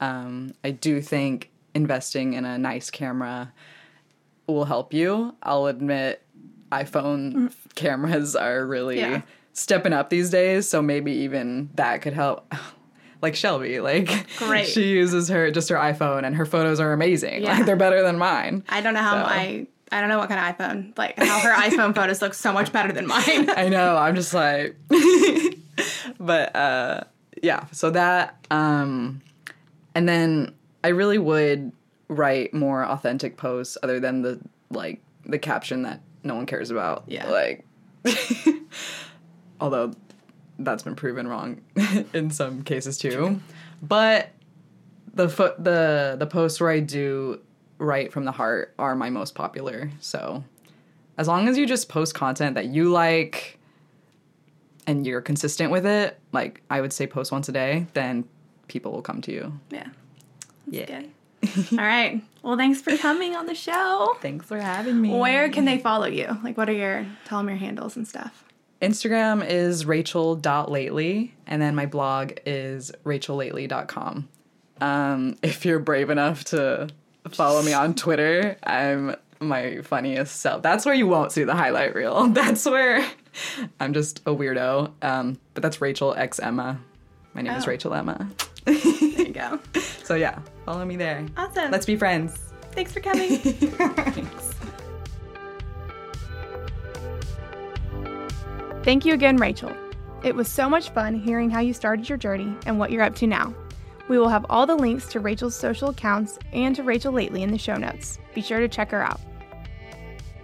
Um, 0.00 0.54
I 0.64 0.70
do 0.72 1.00
think 1.00 1.50
investing 1.74 2.34
in 2.34 2.44
a 2.44 2.58
nice 2.58 2.90
camera 2.90 3.52
will 4.46 4.64
help 4.66 4.92
you. 4.92 5.34
I'll 5.42 5.66
admit 5.66 6.22
iPhone 6.70 7.52
cameras 7.74 8.36
are 8.36 8.64
really 8.66 8.98
Yeah. 9.00 9.22
stepping 9.52 9.92
up 9.92 10.10
these 10.10 10.30
days, 10.30 10.68
so 10.68 10.80
maybe 10.82 11.12
even 11.12 11.70
that 11.74 12.02
could 12.02 12.14
help. 12.14 12.52
Like 13.20 13.34
Shelby, 13.34 13.80
like 13.80 14.28
Great. 14.36 14.68
she 14.68 14.90
uses 14.90 15.26
her 15.28 15.50
just 15.50 15.68
her 15.70 15.74
iPhone 15.76 16.22
and 16.24 16.36
her 16.36 16.46
photos 16.46 16.78
are 16.78 16.92
amazing. 16.92 17.42
Yeah. 17.42 17.54
Like 17.56 17.66
they're 17.66 17.74
better 17.74 18.00
than 18.00 18.16
mine. 18.16 18.62
I 18.68 18.80
don't 18.80 18.94
know 18.94 19.02
how 19.02 19.24
So. 19.24 19.28
my 19.28 19.66
I 19.90 20.00
don't 20.00 20.08
know 20.08 20.18
what 20.18 20.28
kind 20.28 20.38
of 20.38 20.56
iPhone 20.56 20.96
like 20.96 21.18
how 21.18 21.40
her 21.40 21.52
iPhone 21.68 21.96
photos 21.96 22.22
look 22.22 22.32
so 22.32 22.52
much 22.52 22.70
better 22.72 22.92
than 22.92 23.08
mine. 23.08 23.50
I 23.56 23.68
know. 23.70 23.96
I'm 23.96 24.14
just 24.14 24.32
like, 24.34 24.76
but 26.20 26.54
uh, 26.54 27.00
yeah. 27.42 27.64
So 27.72 27.90
that, 27.90 28.36
um, 28.52 29.20
and 29.96 30.08
then 30.08 30.54
I 30.84 30.88
really 30.88 31.18
would 31.18 31.72
write 32.08 32.54
more 32.54 32.84
authentic 32.84 33.36
posts 33.36 33.76
other 33.82 33.98
than 34.00 34.22
the 34.22 34.40
like 34.70 35.02
the 35.26 35.40
caption 35.40 35.82
that 35.82 36.00
no 36.22 36.34
one 36.34 36.46
cares 36.46 36.70
about. 36.70 37.04
Yeah. 37.06 37.28
Like, 37.28 37.64
although 39.60 39.92
that's 40.58 40.82
been 40.82 40.96
proven 40.96 41.28
wrong 41.28 41.60
in 42.12 42.30
some 42.30 42.62
cases 42.62 42.98
too, 42.98 43.40
but 43.82 44.30
the 45.14 45.28
fo- 45.28 45.54
the 45.58 46.16
the 46.18 46.26
posts 46.26 46.60
where 46.60 46.70
I 46.70 46.80
do 46.80 47.40
write 47.78 48.12
from 48.12 48.24
the 48.24 48.32
heart 48.32 48.74
are 48.78 48.94
my 48.96 49.10
most 49.10 49.34
popular. 49.34 49.90
So 50.00 50.44
as 51.16 51.28
long 51.28 51.48
as 51.48 51.56
you 51.58 51.66
just 51.66 51.88
post 51.88 52.14
content 52.14 52.54
that 52.54 52.66
you 52.66 52.90
like 52.90 53.58
and 54.86 55.06
you're 55.06 55.20
consistent 55.20 55.70
with 55.70 55.86
it, 55.86 56.18
like 56.32 56.62
I 56.70 56.80
would 56.80 56.92
say 56.92 57.06
post 57.06 57.30
once 57.32 57.48
a 57.48 57.52
day, 57.52 57.86
then 57.94 58.24
people 58.68 58.92
will 58.92 59.02
come 59.02 59.20
to 59.22 59.32
you. 59.32 59.60
yeah. 59.70 59.88
yeah. 60.70 60.86
Good. 60.86 61.10
All 61.72 61.78
right. 61.78 62.22
Well, 62.42 62.56
thanks 62.56 62.80
for 62.80 62.96
coming 62.96 63.36
on 63.36 63.46
the 63.46 63.54
show. 63.54 64.16
Thanks 64.20 64.46
for 64.46 64.58
having 64.60 65.00
me. 65.00 65.16
Where 65.16 65.48
can 65.48 65.64
they 65.64 65.78
follow 65.78 66.06
you? 66.06 66.36
Like, 66.42 66.56
what 66.56 66.68
are 66.68 66.72
your 66.72 67.06
tell 67.24 67.38
them 67.38 67.48
your 67.48 67.58
handles 67.58 67.96
and 67.96 68.06
stuff? 68.08 68.44
Instagram 68.80 69.44
is 69.46 69.84
rachel.lately, 69.86 71.34
and 71.46 71.60
then 71.62 71.74
my 71.74 71.86
blog 71.86 72.32
is 72.46 72.92
rachellately.com. 73.04 74.28
Um, 74.80 75.36
if 75.42 75.64
you're 75.64 75.80
brave 75.80 76.10
enough 76.10 76.44
to 76.46 76.88
follow 77.30 77.62
me 77.62 77.72
on 77.72 77.94
Twitter, 77.94 78.56
I'm 78.62 79.16
my 79.40 79.82
funniest 79.82 80.36
self. 80.40 80.62
That's 80.62 80.86
where 80.86 80.94
you 80.94 81.06
won't 81.06 81.32
see 81.32 81.44
the 81.44 81.54
highlight 81.54 81.94
reel. 81.94 82.26
That's 82.28 82.64
where 82.64 83.04
I'm 83.80 83.92
just 83.94 84.20
a 84.20 84.34
weirdo. 84.34 84.92
Um, 85.02 85.38
but 85.54 85.62
that's 85.62 85.80
Rachel 85.80 86.12
X 86.14 86.38
Emma. 86.40 86.80
My 87.34 87.42
name 87.42 87.52
is 87.54 87.64
Oh. 87.64 87.68
Rachel 87.68 87.94
Emma. 87.94 88.28
There 88.64 88.74
you 88.74 89.32
go. 89.32 89.60
So 90.08 90.14
yeah, 90.14 90.38
follow 90.64 90.86
me 90.86 90.96
there. 90.96 91.26
Awesome. 91.36 91.70
Let's 91.70 91.84
be 91.84 91.94
friends. 91.94 92.34
thanks 92.70 92.94
for 92.94 93.00
coming. 93.00 93.36
Thanks. 93.40 94.54
Thank 98.84 99.04
you 99.04 99.12
again, 99.12 99.36
Rachel. 99.36 99.70
It 100.24 100.34
was 100.34 100.48
so 100.48 100.66
much 100.66 100.88
fun 100.88 101.14
hearing 101.14 101.50
how 101.50 101.60
you 101.60 101.74
started 101.74 102.08
your 102.08 102.16
journey 102.16 102.56
and 102.64 102.78
what 102.78 102.90
you're 102.90 103.02
up 103.02 103.16
to 103.16 103.26
now. 103.26 103.54
We 104.08 104.18
will 104.18 104.30
have 104.30 104.46
all 104.48 104.64
the 104.64 104.76
links 104.76 105.08
to 105.08 105.20
Rachel's 105.20 105.54
social 105.54 105.90
accounts 105.90 106.38
and 106.54 106.74
to 106.76 106.82
Rachel 106.82 107.12
Lately 107.12 107.42
in 107.42 107.50
the 107.50 107.58
show 107.58 107.76
notes. 107.76 108.18
Be 108.34 108.40
sure 108.40 108.60
to 108.60 108.68
check 108.68 108.90
her 108.92 109.02
out. 109.02 109.20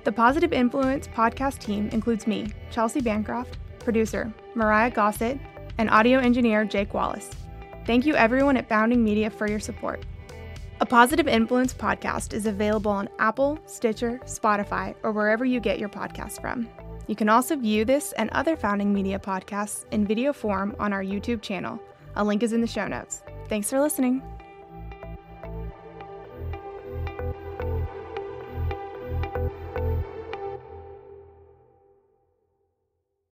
The 0.04 0.12
Positive 0.12 0.52
Influence 0.52 1.08
podcast 1.08 1.60
team 1.60 1.88
includes 1.88 2.26
me, 2.26 2.48
Chelsea 2.70 3.00
Bancroft, 3.00 3.56
producer 3.78 4.30
Myrriah 4.54 4.90
Gossett, 4.90 5.40
and 5.78 5.88
audio 5.88 6.18
engineer 6.18 6.66
Jake 6.66 6.92
Wallace. 6.92 7.30
Thank 7.86 8.06
you 8.06 8.14
everyone 8.14 8.56
at 8.56 8.68
Founding 8.68 9.04
Media 9.04 9.28
for 9.28 9.46
your 9.46 9.60
support. 9.60 10.04
A 10.80 10.86
Positive 10.86 11.28
Influence 11.28 11.74
podcast 11.74 12.32
is 12.32 12.46
available 12.46 12.90
on 12.90 13.10
Apple, 13.18 13.58
Stitcher, 13.66 14.20
Spotify, 14.24 14.94
or 15.02 15.12
wherever 15.12 15.44
you 15.44 15.60
get 15.60 15.78
your 15.78 15.90
podcasts 15.90 16.40
from. 16.40 16.66
You 17.06 17.14
can 17.14 17.28
also 17.28 17.56
view 17.56 17.84
this 17.84 18.12
and 18.12 18.30
other 18.30 18.56
Founding 18.56 18.92
Media 18.92 19.18
podcasts 19.18 19.84
in 19.92 20.06
video 20.06 20.32
form 20.32 20.74
on 20.78 20.94
our 20.94 21.02
YouTube 21.02 21.42
channel. 21.42 21.78
A 22.16 22.24
link 22.24 22.42
is 22.42 22.54
in 22.54 22.62
the 22.62 22.66
show 22.66 22.88
notes. 22.88 23.22
Thanks 23.48 23.68
for 23.68 23.80
listening. 23.80 24.22